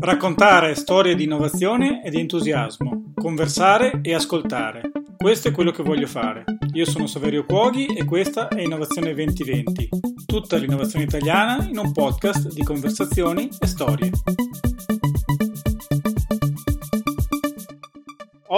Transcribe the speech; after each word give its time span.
Raccontare 0.00 0.74
storie 0.74 1.14
di 1.14 1.24
innovazione 1.24 2.02
e 2.02 2.10
di 2.10 2.18
entusiasmo, 2.18 3.12
conversare 3.14 4.00
e 4.02 4.14
ascoltare. 4.14 4.90
Questo 5.16 5.48
è 5.48 5.52
quello 5.52 5.70
che 5.70 5.82
voglio 5.82 6.06
fare. 6.06 6.44
Io 6.72 6.84
sono 6.84 7.06
Saverio 7.06 7.44
Cuoghi 7.44 7.86
e 7.86 8.04
questa 8.04 8.48
è 8.48 8.60
Innovazione 8.60 9.14
2020, 9.14 9.88
tutta 10.26 10.56
l'innovazione 10.56 11.04
italiana 11.04 11.66
in 11.68 11.78
un 11.78 11.92
podcast 11.92 12.52
di 12.52 12.62
conversazioni 12.62 13.48
e 13.58 13.66
storie. 13.66 14.10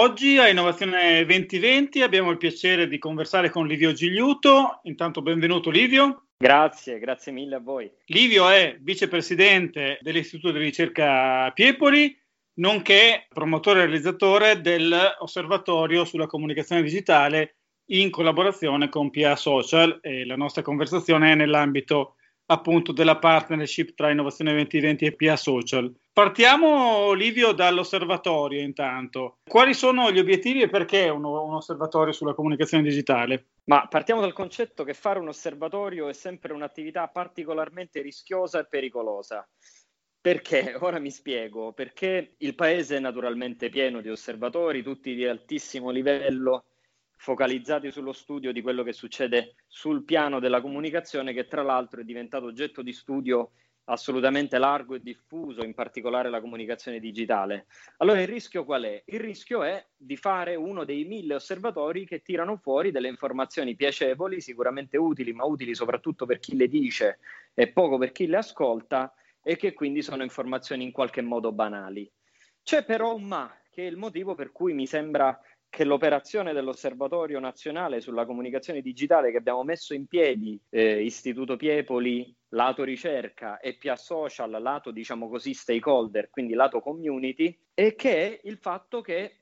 Oggi 0.01 0.39
a 0.39 0.49
Innovazione 0.49 1.23
2020 1.25 2.01
abbiamo 2.01 2.31
il 2.31 2.37
piacere 2.37 2.87
di 2.87 2.97
conversare 2.97 3.51
con 3.51 3.67
Livio 3.67 3.93
Gigliuto. 3.93 4.79
Intanto 4.85 5.21
benvenuto 5.21 5.69
Livio. 5.69 6.29
Grazie, 6.39 6.97
grazie 6.97 7.31
mille 7.31 7.57
a 7.57 7.59
voi. 7.59 7.87
Livio 8.05 8.49
è 8.49 8.77
vicepresidente 8.81 9.99
dell'Istituto 10.01 10.53
di 10.53 10.57
ricerca 10.57 11.51
Piepoli, 11.53 12.19
nonché 12.55 13.27
promotore 13.31 13.81
e 13.81 13.83
realizzatore 13.83 14.59
dell'osservatorio 14.59 16.03
sulla 16.03 16.25
comunicazione 16.25 16.81
digitale 16.81 17.57
in 17.91 18.09
collaborazione 18.09 18.89
con 18.89 19.11
PA 19.11 19.35
Social 19.35 19.99
e 20.01 20.25
la 20.25 20.35
nostra 20.35 20.63
conversazione 20.63 21.33
è 21.33 21.35
nell'ambito 21.35 22.15
appunto 22.51 22.91
della 22.91 23.17
partnership 23.17 23.93
tra 23.95 24.11
Innovazione 24.11 24.51
2020 24.51 25.05
e 25.05 25.15
PA 25.15 25.37
Social. 25.37 25.93
Partiamo, 26.11 27.13
Livio, 27.13 27.53
dall'osservatorio 27.53 28.59
intanto. 28.61 29.37
Quali 29.47 29.73
sono 29.73 30.11
gli 30.11 30.19
obiettivi 30.19 30.61
e 30.61 30.69
perché 30.69 31.07
un, 31.07 31.23
un 31.23 31.53
osservatorio 31.53 32.11
sulla 32.11 32.33
comunicazione 32.33 32.83
digitale? 32.83 33.51
Ma 33.65 33.87
partiamo 33.87 34.19
dal 34.19 34.33
concetto 34.33 34.83
che 34.83 34.93
fare 34.93 35.19
un 35.19 35.29
osservatorio 35.29 36.09
è 36.09 36.13
sempre 36.13 36.51
un'attività 36.51 37.07
particolarmente 37.07 38.01
rischiosa 38.01 38.59
e 38.59 38.67
pericolosa. 38.67 39.47
Perché? 40.19 40.75
Ora 40.81 40.99
mi 40.99 41.09
spiego. 41.09 41.71
Perché 41.71 42.35
il 42.37 42.53
paese 42.53 42.97
è 42.97 42.99
naturalmente 42.99 43.69
pieno 43.69 44.01
di 44.01 44.09
osservatori, 44.09 44.83
tutti 44.83 45.15
di 45.15 45.25
altissimo 45.25 45.89
livello, 45.89 46.65
focalizzati 47.21 47.91
sullo 47.91 48.13
studio 48.13 48.51
di 48.51 48.63
quello 48.63 48.81
che 48.81 48.93
succede 48.93 49.53
sul 49.67 50.03
piano 50.03 50.39
della 50.39 50.59
comunicazione, 50.59 51.33
che 51.33 51.45
tra 51.45 51.61
l'altro 51.61 52.01
è 52.01 52.03
diventato 52.03 52.47
oggetto 52.47 52.81
di 52.81 52.91
studio 52.93 53.51
assolutamente 53.83 54.57
largo 54.57 54.95
e 54.95 55.01
diffuso, 55.01 55.63
in 55.63 55.75
particolare 55.75 56.31
la 56.31 56.41
comunicazione 56.41 56.99
digitale. 56.99 57.67
Allora 57.97 58.21
il 58.21 58.27
rischio 58.27 58.65
qual 58.65 58.85
è? 58.85 59.03
Il 59.05 59.19
rischio 59.19 59.61
è 59.61 59.85
di 59.95 60.17
fare 60.17 60.55
uno 60.55 60.83
dei 60.83 61.03
mille 61.03 61.35
osservatori 61.35 62.07
che 62.07 62.23
tirano 62.23 62.57
fuori 62.57 62.89
delle 62.89 63.07
informazioni 63.07 63.75
piacevoli, 63.75 64.41
sicuramente 64.41 64.97
utili, 64.97 65.31
ma 65.31 65.45
utili 65.45 65.75
soprattutto 65.75 66.25
per 66.25 66.39
chi 66.39 66.55
le 66.55 66.67
dice 66.67 67.19
e 67.53 67.67
poco 67.67 67.99
per 67.99 68.11
chi 68.11 68.25
le 68.25 68.37
ascolta 68.37 69.13
e 69.43 69.57
che 69.57 69.73
quindi 69.73 70.01
sono 70.01 70.23
informazioni 70.23 70.85
in 70.85 70.91
qualche 70.91 71.21
modo 71.21 71.51
banali. 71.51 72.11
C'è 72.63 72.83
però 72.83 73.13
un 73.13 73.25
ma, 73.25 73.55
che 73.69 73.83
è 73.83 73.87
il 73.87 73.97
motivo 73.97 74.33
per 74.33 74.51
cui 74.51 74.73
mi 74.73 74.87
sembra 74.87 75.39
che 75.71 75.85
l'operazione 75.85 76.51
dell'Osservatorio 76.51 77.39
nazionale 77.39 78.01
sulla 78.01 78.25
comunicazione 78.25 78.81
digitale 78.81 79.31
che 79.31 79.37
abbiamo 79.37 79.63
messo 79.63 79.93
in 79.93 80.05
piedi, 80.05 80.59
eh, 80.69 81.01
Istituto 81.01 81.55
Piepoli, 81.55 82.35
lato 82.49 82.83
ricerca 82.83 83.57
e 83.57 83.77
PIA 83.77 83.95
Social, 83.95 84.51
lato 84.61 84.91
diciamo 84.91 85.29
così 85.29 85.53
stakeholder, 85.53 86.29
quindi 86.29 86.55
lato 86.55 86.81
community, 86.81 87.57
e 87.73 87.95
che 87.95 88.17
è 88.17 88.39
il 88.43 88.57
fatto 88.57 88.99
che, 88.99 89.37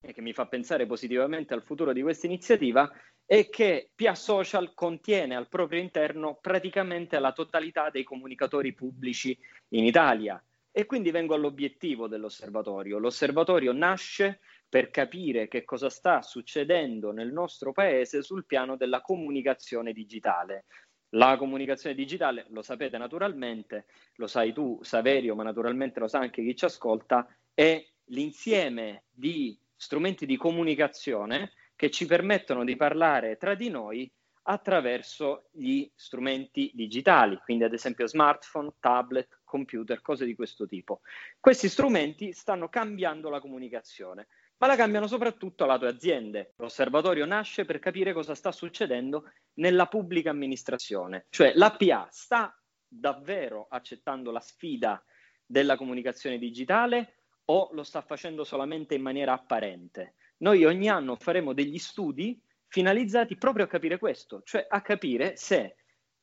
e 0.00 0.12
che 0.12 0.20
mi 0.20 0.32
fa 0.32 0.46
pensare 0.46 0.84
positivamente 0.84 1.54
al 1.54 1.62
futuro 1.62 1.92
di 1.92 2.02
questa 2.02 2.26
iniziativa, 2.26 2.90
è 3.24 3.48
che 3.48 3.92
PIA 3.94 4.16
Social 4.16 4.74
contiene 4.74 5.36
al 5.36 5.46
proprio 5.46 5.80
interno 5.80 6.38
praticamente 6.40 7.20
la 7.20 7.30
totalità 7.30 7.88
dei 7.88 8.02
comunicatori 8.02 8.74
pubblici 8.74 9.38
in 9.68 9.84
Italia. 9.84 10.42
E 10.70 10.86
quindi 10.86 11.10
vengo 11.10 11.34
all'obiettivo 11.34 12.06
dell'osservatorio. 12.08 12.98
L'osservatorio 12.98 13.72
nasce 13.72 14.40
per 14.68 14.90
capire 14.90 15.48
che 15.48 15.64
cosa 15.64 15.88
sta 15.88 16.22
succedendo 16.22 17.10
nel 17.10 17.32
nostro 17.32 17.72
paese 17.72 18.22
sul 18.22 18.46
piano 18.46 18.76
della 18.76 19.00
comunicazione 19.00 19.92
digitale. 19.92 20.66
La 21.12 21.36
comunicazione 21.38 21.94
digitale, 21.94 22.46
lo 22.50 22.60
sapete 22.60 22.98
naturalmente, 22.98 23.86
lo 24.16 24.26
sai 24.26 24.52
tu 24.52 24.78
Saverio, 24.82 25.34
ma 25.34 25.42
naturalmente 25.42 26.00
lo 26.00 26.08
sa 26.08 26.18
anche 26.18 26.42
chi 26.42 26.54
ci 26.54 26.66
ascolta, 26.66 27.26
è 27.54 27.82
l'insieme 28.10 29.04
di 29.10 29.58
strumenti 29.74 30.26
di 30.26 30.36
comunicazione 30.36 31.52
che 31.74 31.90
ci 31.90 32.04
permettono 32.04 32.62
di 32.62 32.76
parlare 32.76 33.36
tra 33.36 33.54
di 33.54 33.70
noi 33.70 34.10
attraverso 34.42 35.48
gli 35.52 35.90
strumenti 35.94 36.70
digitali, 36.74 37.38
quindi 37.44 37.64
ad 37.64 37.72
esempio 37.72 38.06
smartphone, 38.06 38.74
tablet, 38.80 39.37
computer, 39.48 40.00
cose 40.02 40.24
di 40.24 40.34
questo 40.34 40.66
tipo. 40.66 41.00
Questi 41.40 41.68
strumenti 41.68 42.32
stanno 42.32 42.68
cambiando 42.68 43.30
la 43.30 43.40
comunicazione 43.40 44.28
ma 44.58 44.66
la 44.66 44.76
cambiano 44.76 45.06
soprattutto 45.06 45.66
lato 45.66 45.86
aziende. 45.86 46.54
L'osservatorio 46.56 47.24
nasce 47.24 47.64
per 47.64 47.78
capire 47.78 48.12
cosa 48.12 48.34
sta 48.34 48.52
succedendo 48.52 49.30
nella 49.54 49.86
pubblica 49.86 50.30
amministrazione, 50.30 51.26
cioè 51.30 51.52
l'APA 51.54 52.08
sta 52.10 52.60
davvero 52.86 53.66
accettando 53.70 54.30
la 54.30 54.40
sfida 54.40 55.02
della 55.44 55.76
comunicazione 55.76 56.38
digitale 56.38 57.14
o 57.46 57.70
lo 57.72 57.82
sta 57.82 58.02
facendo 58.02 58.44
solamente 58.44 58.94
in 58.94 59.02
maniera 59.02 59.32
apparente. 59.32 60.14
Noi 60.38 60.64
ogni 60.64 60.88
anno 60.88 61.16
faremo 61.16 61.52
degli 61.52 61.78
studi 61.78 62.40
finalizzati 62.66 63.36
proprio 63.36 63.64
a 63.64 63.68
capire 63.68 63.98
questo, 63.98 64.42
cioè 64.44 64.66
a 64.68 64.82
capire 64.82 65.36
se 65.36 65.76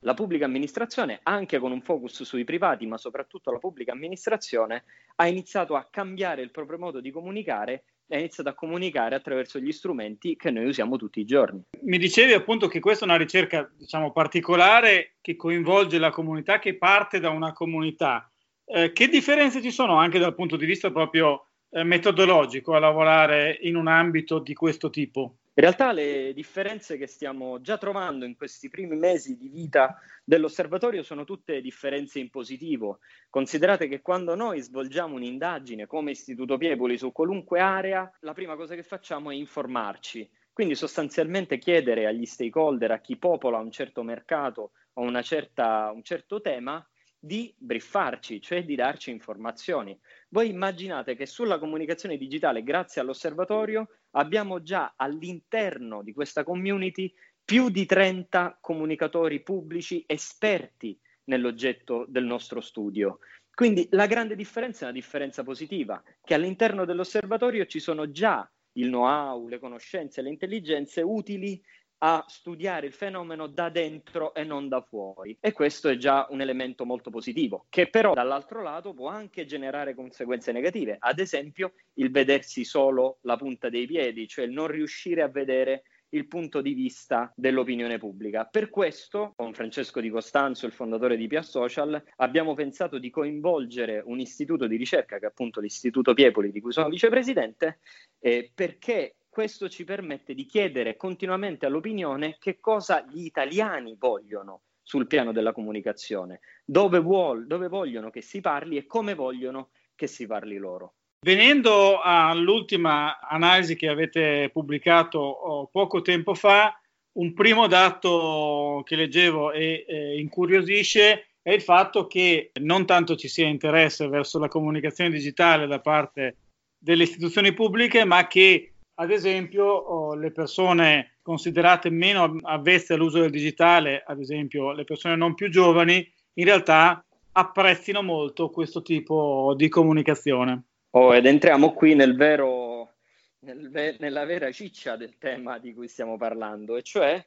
la 0.06 0.14
pubblica 0.14 0.46
amministrazione, 0.46 1.20
anche 1.24 1.58
con 1.58 1.72
un 1.72 1.82
focus 1.82 2.24
sui 2.24 2.44
privati, 2.44 2.86
ma 2.86 2.98
soprattutto 2.98 3.52
la 3.52 3.58
pubblica 3.58 3.92
amministrazione, 3.92 4.84
ha 5.16 5.28
iniziato 5.28 5.76
a 5.76 5.88
cambiare 5.90 6.44
il 6.44 6.52
proprio 6.52 6.78
modo 6.78 7.02
di 7.02 7.10
comunicare 7.10 7.86
e 8.08 8.16
ha 8.16 8.20
iniziato 8.20 8.50
a 8.50 8.54
comunicare 8.54 9.16
attraverso 9.16 9.58
gli 9.58 9.72
strumenti 9.72 10.36
che 10.36 10.52
noi 10.52 10.66
usiamo 10.66 10.96
tutti 10.96 11.20
i 11.20 11.26
giorni. 11.26 11.64
Mi 11.82 11.98
dicevi 11.98 12.34
appunto 12.34 12.68
che 12.68 12.80
questa 12.80 13.06
è 13.06 13.08
una 13.08 13.18
ricerca 13.18 13.68
diciamo, 13.76 14.12
particolare 14.12 15.16
che 15.22 15.36
coinvolge 15.36 15.98
la 15.98 16.12
comunità, 16.12 16.60
che 16.60 16.76
parte 16.76 17.20
da 17.20 17.32
una 17.32 17.52
comunità. 17.52 18.30
Eh, 18.64 18.92
che 18.94 19.08
differenze 19.08 19.60
ci 19.60 19.72
sono 19.72 19.98
anche 19.98 20.20
dal 20.20 20.36
punto 20.36 20.56
di 20.56 20.68
vista 20.68 20.92
proprio 20.92 21.48
eh, 21.72 21.84
metodologico 21.84 22.76
a 22.76 22.80
lavorare 22.80 23.58
in 23.62 23.76
un 23.76 23.88
ambito 23.88 24.38
di 24.38 24.54
questo 24.54 24.92
tipo? 24.92 25.38
In 25.58 25.64
realtà 25.64 25.94
le 25.94 26.34
differenze 26.34 26.98
che 26.98 27.08
stiamo 27.08 27.62
già 27.62 27.78
trovando 27.78 28.26
in 28.26 28.36
questi 28.36 28.68
primi 28.68 28.98
mesi 28.98 29.38
di 29.38 29.48
vita 29.48 29.98
dell'osservatorio 30.26 31.02
sono 31.02 31.24
tutte 31.24 31.62
differenze 31.62 32.20
in 32.20 32.30
positivo. 32.30 33.00
Considerate 33.30 33.88
che 33.88 34.02
quando 34.02 34.36
noi 34.36 34.60
svolgiamo 34.60 35.16
un'indagine 35.16 35.88
come 35.88 36.12
Istituto 36.12 36.58
Piepoli 36.58 36.98
su 36.98 37.14
qualunque 37.14 37.62
area, 37.62 38.12
la 38.20 38.34
prima 38.34 38.58
cosa 38.58 38.76
che 38.76 38.84
facciamo 38.84 39.32
è 39.32 39.36
informarci. 39.36 40.30
Quindi 40.52 40.76
sostanzialmente 40.76 41.58
chiedere 41.58 42.06
agli 42.06 42.26
stakeholder, 42.26 42.92
a 42.92 43.00
chi 43.00 43.16
popola 43.16 43.58
un 43.58 43.72
certo 43.72 44.04
mercato 44.04 44.72
o 44.96 45.22
certa, 45.22 45.90
un 45.94 46.04
certo 46.04 46.42
tema, 46.42 46.86
di 47.18 47.56
briefarci, 47.58 48.40
cioè 48.40 48.64
di 48.64 48.76
darci 48.76 49.10
informazioni. 49.10 49.98
Voi 50.30 50.50
immaginate 50.50 51.16
che 51.16 51.26
sulla 51.26 51.58
comunicazione 51.58 52.18
digitale, 52.18 52.62
grazie 52.62 53.02
all'osservatorio, 53.02 53.88
abbiamo 54.16 54.62
già 54.62 54.94
all'interno 54.96 56.02
di 56.04 56.14
questa 56.14 56.44
community 56.44 57.14
più 57.44 57.70
di 57.70 57.86
30 57.86 58.58
comunicatori 58.60 59.42
pubblici 59.42 60.04
esperti 60.08 61.00
nell'oggetto 61.26 62.06
del 62.08 62.24
nostro 62.24 62.60
studio. 62.60 63.20
Quindi 63.54 63.88
la 63.92 64.06
grande 64.06 64.36
differenza 64.36 64.82
è 64.82 64.84
una 64.90 65.00
differenza 65.00 65.44
positiva, 65.44 66.02
che 66.24 66.34
all'interno 66.34 66.86
dell'osservatorio 66.86 67.66
ci 67.66 67.80
sono 67.80 68.12
già 68.12 68.50
il 68.74 68.88
know-how, 68.88 69.48
le 69.48 69.60
conoscenze, 69.60 70.22
le 70.22 70.30
intelligenze 70.30 71.02
utili 71.02 71.62
a 72.00 72.24
studiare 72.28 72.88
il 72.88 72.94
fenomeno 72.94 73.48
da 73.48 73.70
dentro 73.70 74.34
e 74.34 74.44
non 74.44 74.68
da 74.68 74.82
fuori. 74.82 75.38
E 75.40 75.52
questo 75.52 75.90
è 75.90 75.98
già 75.98 76.28
un 76.30 76.42
elemento 76.42 76.86
molto 76.86 77.10
positivo, 77.10 77.66
che 77.70 77.90
però 77.90 78.14
dall'altro 78.14 78.62
lato 78.62 78.94
può 78.94 79.08
anche 79.08 79.46
generare 79.46 79.96
conseguenze 79.96 80.52
negative, 80.52 80.98
ad 81.00 81.20
esempio 81.20 81.74
il 81.94 82.12
vedersi 82.12 82.64
solo 82.64 83.20
la 83.22 83.38
punta 83.38 83.70
dei 83.70 83.86
piedi, 83.86 84.28
cioè 84.28 84.46
il 84.46 84.52
non 84.52 84.68
riuscire 84.68 85.22
a 85.22 85.28
vedere 85.28 85.84
il 86.10 86.28
punto 86.28 86.62
di 86.62 86.74
vista 86.74 87.32
dell'opinione 87.36 87.98
pubblica. 87.98 88.46
Per 88.46 88.70
questo, 88.70 89.34
con 89.36 89.54
Francesco 89.54 90.00
Di 90.00 90.10
Costanzo, 90.10 90.66
il 90.66 90.72
fondatore 90.72 91.18
di 91.18 91.28
Pia 91.28 91.42
Social, 91.42 92.02
abbiamo 92.18 92.54
pensato 92.54 92.98
di 92.98 93.10
coinvolgere 93.10 94.02
un 94.06 94.20
istituto 94.20 94.68
di 94.68 94.78
ricerca, 94.78 95.18
che 95.20 95.26
è 95.26 95.30
appunto 95.30 95.60
l'Istituto 95.60 96.14
Piepoli, 96.14 96.52
di 96.52 96.62
cui 96.62 96.72
sono 96.72 96.90
vicepresidente, 96.90 97.80
eh, 98.20 98.50
perché 98.54 99.16
questo 99.36 99.68
ci 99.68 99.84
permette 99.84 100.34
di 100.34 100.46
chiedere 100.46 100.96
continuamente 100.96 101.66
all'opinione 101.66 102.38
che 102.40 102.62
cosa 102.62 103.06
gli 103.12 103.26
italiani 103.26 103.98
vogliono 104.00 104.62
sul 104.82 105.08
piano 105.08 105.34
della 105.34 105.52
comunicazione, 105.52 106.40
dove, 106.64 107.00
vuol, 107.00 107.46
dove 107.46 107.68
vogliono 107.68 108.10
che 108.10 108.22
si 108.22 108.40
parli 108.40 108.78
e 108.78 108.86
come 108.86 109.14
vogliono 109.14 109.72
che 109.94 110.08
si 110.08 110.26
parli 110.26 110.56
loro. 110.56 110.94
Venendo 111.20 112.00
all'ultima 112.00 113.20
analisi 113.20 113.76
che 113.76 113.90
avete 113.90 114.50
pubblicato 114.54 115.20
oh, 115.20 115.68
poco 115.68 116.02
tempo 116.02 116.34
fa, 116.34 116.80
Un 117.18 117.34
primo 117.34 117.68
dato 117.68 118.84
che 118.86 118.96
leggevo 118.96 119.52
e 119.52 119.84
eh, 119.86 120.18
incuriosisce 120.18 121.28
è 121.42 121.52
il 121.52 121.62
fatto 121.62 122.08
che 122.08 122.52
non 122.62 122.86
tanto 122.86 123.18
ci 123.18 123.28
sia 123.28 123.48
interesse 123.48 124.08
verso 124.08 124.40
la 124.40 124.48
comunicazione 124.48 125.10
digitale 125.10 125.68
da 125.68 125.82
parte 125.82 126.38
delle 126.78 127.04
istituzioni 127.04 127.54
pubbliche, 127.54 128.06
ma 128.06 128.28
che 128.28 128.75
ad 128.96 129.12
esempio 129.12 129.66
oh, 129.66 130.16
le 130.16 130.32
persone 130.32 131.18
considerate 131.22 131.90
meno 131.90 132.38
avvezze 132.44 132.94
all'uso 132.94 133.20
del 133.20 133.32
digitale, 133.32 134.04
ad 134.06 134.20
esempio 134.20 134.72
le 134.72 134.84
persone 134.84 135.16
non 135.16 135.34
più 135.34 135.50
giovani, 135.50 136.10
in 136.34 136.46
realtà 136.46 137.04
apprezzino 137.32 138.02
molto 138.02 138.50
questo 138.50 138.82
tipo 138.82 139.54
di 139.58 139.68
comunicazione. 139.68 140.64
Oh, 140.92 141.14
ed 141.14 141.26
entriamo 141.26 141.74
qui 141.74 141.94
nel 141.94 142.16
vero, 142.16 142.94
nel, 143.40 143.98
nella 144.00 144.24
vera 144.24 144.52
ciccia 144.52 144.96
del 144.96 145.18
tema 145.18 145.60
di 145.60 145.74
cui 145.74 145.90
stiamo 145.90 146.18
parlando, 146.18 146.78
e 146.78 146.84
cioè 146.84 147.26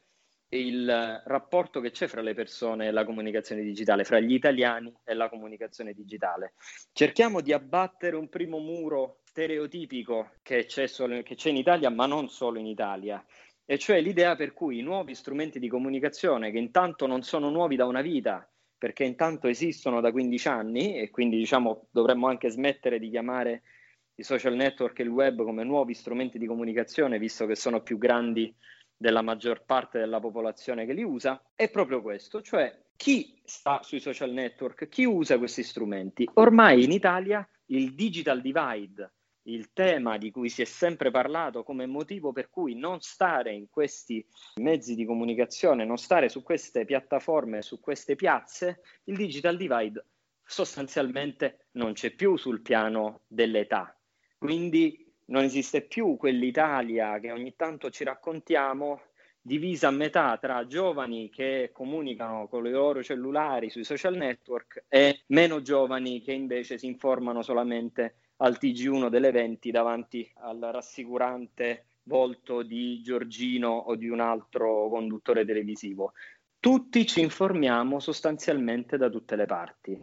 il 0.50 1.22
rapporto 1.26 1.80
che 1.80 1.90
c'è 1.90 2.06
fra 2.06 2.22
le 2.22 2.32
persone 2.32 2.86
e 2.86 2.90
la 2.90 3.04
comunicazione 3.04 3.62
digitale, 3.62 4.04
fra 4.04 4.18
gli 4.18 4.32
italiani 4.32 4.94
e 5.04 5.12
la 5.12 5.28
comunicazione 5.28 5.92
digitale. 5.92 6.54
Cerchiamo 6.92 7.42
di 7.42 7.52
abbattere 7.52 8.16
un 8.16 8.30
primo 8.30 8.58
muro 8.58 9.18
stereotipico 9.38 10.30
che 10.42 10.64
c'è, 10.64 10.88
solo, 10.88 11.22
che 11.22 11.36
c'è 11.36 11.50
in 11.50 11.56
Italia, 11.56 11.90
ma 11.90 12.06
non 12.06 12.28
solo 12.28 12.58
in 12.58 12.66
Italia, 12.66 13.24
e 13.64 13.78
cioè 13.78 14.00
l'idea 14.00 14.34
per 14.34 14.52
cui 14.52 14.78
i 14.78 14.82
nuovi 14.82 15.14
strumenti 15.14 15.60
di 15.60 15.68
comunicazione, 15.68 16.50
che 16.50 16.58
intanto 16.58 17.06
non 17.06 17.22
sono 17.22 17.48
nuovi 17.48 17.76
da 17.76 17.86
una 17.86 18.00
vita, 18.00 18.50
perché 18.76 19.04
intanto 19.04 19.46
esistono 19.46 20.00
da 20.00 20.10
15 20.10 20.48
anni 20.48 20.98
e 20.98 21.10
quindi 21.10 21.36
diciamo 21.36 21.86
dovremmo 21.92 22.26
anche 22.26 22.50
smettere 22.50 22.98
di 22.98 23.10
chiamare 23.10 23.62
i 24.16 24.24
social 24.24 24.54
network 24.54 24.98
e 24.98 25.04
il 25.04 25.08
web 25.08 25.44
come 25.44 25.62
nuovi 25.62 25.94
strumenti 25.94 26.36
di 26.36 26.46
comunicazione, 26.46 27.20
visto 27.20 27.46
che 27.46 27.54
sono 27.54 27.80
più 27.80 27.96
grandi 27.96 28.52
della 28.96 29.22
maggior 29.22 29.64
parte 29.64 30.00
della 30.00 30.18
popolazione 30.18 30.84
che 30.84 30.94
li 30.94 31.04
usa, 31.04 31.40
è 31.54 31.70
proprio 31.70 32.02
questo, 32.02 32.42
cioè 32.42 32.76
chi 32.96 33.40
sta 33.44 33.84
sui 33.84 34.00
social 34.00 34.32
network, 34.32 34.88
chi 34.88 35.04
usa 35.04 35.38
questi 35.38 35.62
strumenti. 35.62 36.28
Ormai 36.34 36.82
in 36.82 36.90
Italia 36.90 37.48
il 37.66 37.94
digital 37.94 38.40
divide, 38.40 39.12
il 39.44 39.72
tema 39.72 40.18
di 40.18 40.30
cui 40.30 40.48
si 40.48 40.62
è 40.62 40.64
sempre 40.64 41.10
parlato 41.10 41.62
come 41.62 41.86
motivo 41.86 42.32
per 42.32 42.50
cui 42.50 42.74
non 42.74 43.00
stare 43.00 43.52
in 43.52 43.68
questi 43.70 44.24
mezzi 44.56 44.94
di 44.94 45.04
comunicazione, 45.04 45.84
non 45.84 45.96
stare 45.96 46.28
su 46.28 46.42
queste 46.42 46.84
piattaforme, 46.84 47.62
su 47.62 47.80
queste 47.80 48.14
piazze, 48.14 48.80
il 49.04 49.16
digital 49.16 49.56
divide 49.56 50.04
sostanzialmente 50.48 51.66
non 51.72 51.92
c'è 51.92 52.10
più 52.10 52.36
sul 52.36 52.62
piano 52.62 53.20
dell'età. 53.26 53.94
Quindi 54.38 55.12
non 55.26 55.44
esiste 55.44 55.82
più 55.82 56.16
quell'Italia 56.16 57.18
che 57.20 57.30
ogni 57.30 57.54
tanto 57.54 57.90
ci 57.90 58.02
raccontiamo 58.02 59.02
divisa 59.40 59.88
a 59.88 59.92
metà 59.92 60.36
tra 60.38 60.66
giovani 60.66 61.30
che 61.30 61.70
comunicano 61.72 62.48
con 62.48 62.66
i 62.66 62.70
loro 62.70 63.02
cellulari 63.02 63.70
sui 63.70 63.84
social 63.84 64.16
network 64.16 64.84
e 64.88 65.22
meno 65.28 65.62
giovani 65.62 66.20
che 66.22 66.32
invece 66.32 66.78
si 66.78 66.86
informano 66.86 67.42
solamente 67.42 68.16
al 68.38 68.58
TG1 68.60 69.08
delle 69.08 69.30
20 69.30 69.70
davanti 69.70 70.30
al 70.36 70.58
rassicurante 70.72 71.86
volto 72.04 72.62
di 72.62 73.00
Giorgino 73.02 73.70
o 73.70 73.94
di 73.94 74.08
un 74.08 74.20
altro 74.20 74.88
conduttore 74.88 75.44
televisivo. 75.44 76.12
Tutti 76.58 77.06
ci 77.06 77.20
informiamo 77.20 78.00
sostanzialmente 78.00 78.96
da 78.96 79.08
tutte 79.08 79.36
le 79.36 79.46
parti. 79.46 79.98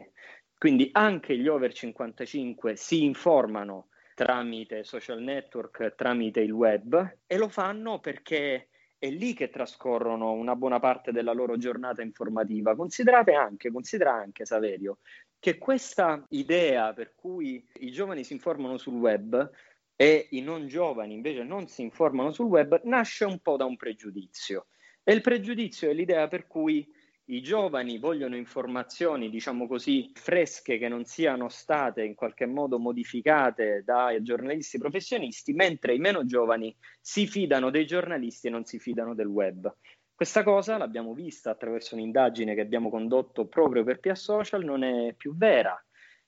Quindi 0.57 0.89
anche 0.93 1.37
gli 1.37 1.47
over 1.47 1.73
55 1.73 2.75
si 2.75 3.03
informano 3.03 3.89
tramite 4.13 4.83
social 4.83 5.21
network, 5.21 5.95
tramite 5.95 6.39
il 6.39 6.51
web 6.51 7.17
e 7.27 7.37
lo 7.37 7.49
fanno 7.49 7.99
perché 7.99 8.69
è 8.97 9.09
lì 9.09 9.33
che 9.33 9.49
trascorrono 9.49 10.31
una 10.31 10.55
buona 10.55 10.79
parte 10.79 11.11
della 11.11 11.33
loro 11.33 11.57
giornata 11.57 12.01
informativa. 12.01 12.75
Considerate 12.75 13.33
anche, 13.33 13.71
considera 13.71 14.13
anche 14.13 14.45
Saverio, 14.45 14.99
che 15.39 15.57
questa 15.57 16.25
idea 16.29 16.93
per 16.93 17.13
cui 17.15 17.65
i 17.79 17.91
giovani 17.91 18.23
si 18.23 18.33
informano 18.33 18.77
sul 18.77 18.95
web 18.95 19.49
e 19.95 20.27
i 20.31 20.41
non 20.41 20.67
giovani 20.67 21.13
invece 21.13 21.43
non 21.43 21.67
si 21.67 21.81
informano 21.81 22.31
sul 22.31 22.47
web 22.47 22.81
nasce 22.83 23.25
un 23.25 23.39
po' 23.39 23.55
da 23.55 23.65
un 23.65 23.77
pregiudizio. 23.77 24.67
E 25.03 25.13
il 25.13 25.21
pregiudizio 25.21 25.89
è 25.89 25.93
l'idea 25.93 26.27
per 26.27 26.47
cui 26.47 26.87
i 27.29 27.41
giovani 27.41 27.97
vogliono 27.97 28.35
informazioni, 28.35 29.29
diciamo 29.29 29.67
così, 29.67 30.11
fresche 30.13 30.77
che 30.77 30.87
non 30.87 31.05
siano 31.05 31.49
state 31.49 32.03
in 32.03 32.13
qualche 32.13 32.45
modo 32.45 32.77
modificate 32.77 33.81
dai 33.83 34.21
giornalisti 34.21 34.77
professionisti, 34.77 35.53
mentre 35.53 35.95
i 35.95 35.99
meno 35.99 36.25
giovani 36.25 36.75
si 37.01 37.25
fidano 37.25 37.71
dei 37.71 37.87
giornalisti 37.87 38.47
e 38.47 38.51
non 38.51 38.65
si 38.65 38.77
fidano 38.77 39.15
del 39.15 39.27
web. 39.27 39.73
Questa 40.15 40.43
cosa 40.43 40.77
l'abbiamo 40.77 41.13
vista 41.13 41.51
attraverso 41.51 41.93
un'indagine 41.93 42.55
che 42.55 42.61
abbiamo 42.61 42.89
condotto 42.89 43.47
proprio 43.47 43.83
per 43.83 43.99
Pia 43.99 44.15
Social, 44.15 44.63
non 44.63 44.81
è 44.81 45.13
più 45.13 45.35
vera. 45.35 45.77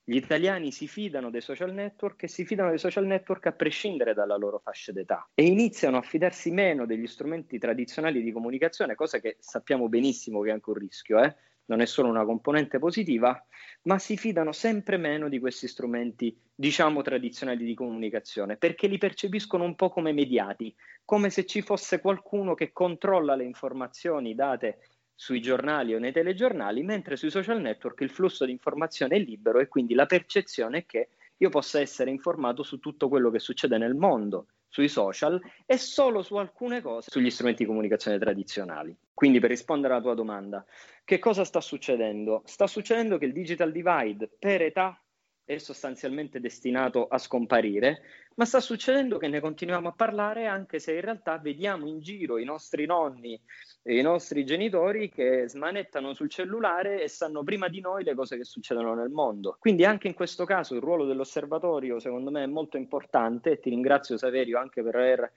Gli 0.03 0.17
italiani 0.17 0.73
si 0.73 0.89
fidano 0.89 1.29
dei 1.29 1.39
social 1.39 1.73
network 1.73 2.23
e 2.23 2.27
si 2.27 2.45
fidano 2.45 2.67
dei 2.67 2.79
social 2.79 3.05
network 3.05 3.45
a 3.45 3.53
prescindere 3.53 4.13
dalla 4.13 4.35
loro 4.35 4.59
fascia 4.59 4.91
d'età 4.91 5.29
e 5.33 5.45
iniziano 5.45 5.95
a 5.97 6.01
fidarsi 6.01 6.51
meno 6.51 6.85
degli 6.85 7.07
strumenti 7.07 7.57
tradizionali 7.57 8.21
di 8.21 8.33
comunicazione, 8.33 8.93
cosa 8.95 9.19
che 9.19 9.37
sappiamo 9.39 9.87
benissimo 9.87 10.41
che 10.41 10.49
è 10.49 10.53
anche 10.53 10.69
un 10.69 10.75
rischio, 10.75 11.23
eh? 11.23 11.35
Non 11.67 11.81
è 11.81 11.85
solo 11.85 12.09
una 12.09 12.25
componente 12.25 12.79
positiva, 12.79 13.41
ma 13.83 13.97
si 13.99 14.17
fidano 14.17 14.51
sempre 14.51 14.97
meno 14.97 15.29
di 15.29 15.39
questi 15.39 15.67
strumenti, 15.67 16.37
diciamo, 16.53 17.01
tradizionali 17.01 17.63
di 17.63 17.73
comunicazione, 17.73 18.57
perché 18.57 18.87
li 18.87 18.97
percepiscono 18.97 19.63
un 19.63 19.75
po' 19.75 19.89
come 19.89 20.11
mediati, 20.11 20.75
come 21.05 21.29
se 21.29 21.45
ci 21.45 21.61
fosse 21.61 22.01
qualcuno 22.01 22.53
che 22.53 22.71
controlla 22.71 23.35
le 23.35 23.45
informazioni 23.45 24.35
date 24.35 24.79
sui 25.15 25.41
giornali 25.41 25.95
o 25.95 25.99
nei 25.99 26.11
telegiornali, 26.11 26.83
mentre 26.83 27.15
sui 27.15 27.31
social 27.31 27.59
network 27.59 28.01
il 28.01 28.11
flusso 28.11 28.45
di 28.45 28.51
informazione 28.51 29.15
è 29.15 29.19
libero 29.19 29.59
e 29.59 29.67
quindi 29.67 29.93
la 29.95 30.05
percezione 30.05 30.79
è 30.79 30.85
che 30.85 31.09
io 31.37 31.49
possa 31.49 31.79
essere 31.79 32.11
informato 32.11 32.63
su 32.63 32.79
tutto 32.79 33.09
quello 33.09 33.29
che 33.29 33.39
succede 33.39 33.77
nel 33.77 33.95
mondo 33.95 34.47
sui 34.69 34.87
social 34.87 35.39
e 35.65 35.77
solo 35.77 36.21
su 36.21 36.35
alcune 36.35 36.81
cose 36.81 37.09
sugli 37.09 37.29
strumenti 37.29 37.63
di 37.63 37.69
comunicazione 37.69 38.19
tradizionali. 38.19 38.95
Quindi 39.17 39.39
per 39.39 39.49
rispondere 39.49 39.93
alla 39.93 40.03
tua 40.03 40.13
domanda, 40.13 40.63
che 41.03 41.17
cosa 41.17 41.43
sta 41.43 41.59
succedendo? 41.59 42.43
Sta 42.45 42.67
succedendo 42.67 43.17
che 43.17 43.25
il 43.25 43.33
digital 43.33 43.71
divide 43.71 44.29
per 44.37 44.61
età 44.61 45.03
è 45.47 45.57
sostanzialmente 45.59 46.41
destinato 46.41 47.07
a 47.07 47.17
scomparire, 47.17 48.01
ma 48.35 48.43
sta 48.43 48.59
succedendo 48.59 49.17
che 49.17 49.29
ne 49.29 49.39
continuiamo 49.39 49.87
a 49.87 49.93
parlare 49.93 50.45
anche 50.45 50.77
se 50.77 50.93
in 50.93 50.99
realtà 50.99 51.37
vediamo 51.37 51.87
in 51.87 52.01
giro 52.01 52.37
i 52.37 52.43
nostri 52.43 52.85
nonni 52.85 53.41
e 53.81 53.97
i 53.97 54.01
nostri 54.01 54.43
genitori 54.43 55.09
che 55.09 55.47
smanettano 55.47 56.13
sul 56.13 56.29
cellulare 56.29 57.01
e 57.01 57.07
sanno 57.07 57.43
prima 57.43 57.69
di 57.69 57.79
noi 57.79 58.03
le 58.03 58.13
cose 58.13 58.35
che 58.35 58.43
succedono 58.43 58.93
nel 58.93 59.09
mondo. 59.09 59.55
Quindi 59.57 59.85
anche 59.85 60.07
in 60.07 60.15
questo 60.15 60.43
caso 60.43 60.75
il 60.75 60.81
ruolo 60.81 61.05
dell'osservatorio 61.05 61.97
secondo 61.99 62.29
me 62.29 62.43
è 62.43 62.47
molto 62.47 62.75
importante 62.75 63.51
e 63.51 63.59
ti 63.61 63.69
ringrazio 63.69 64.17
Saverio 64.17 64.59
anche 64.59 64.83
per 64.83 64.95
aver, 64.95 65.31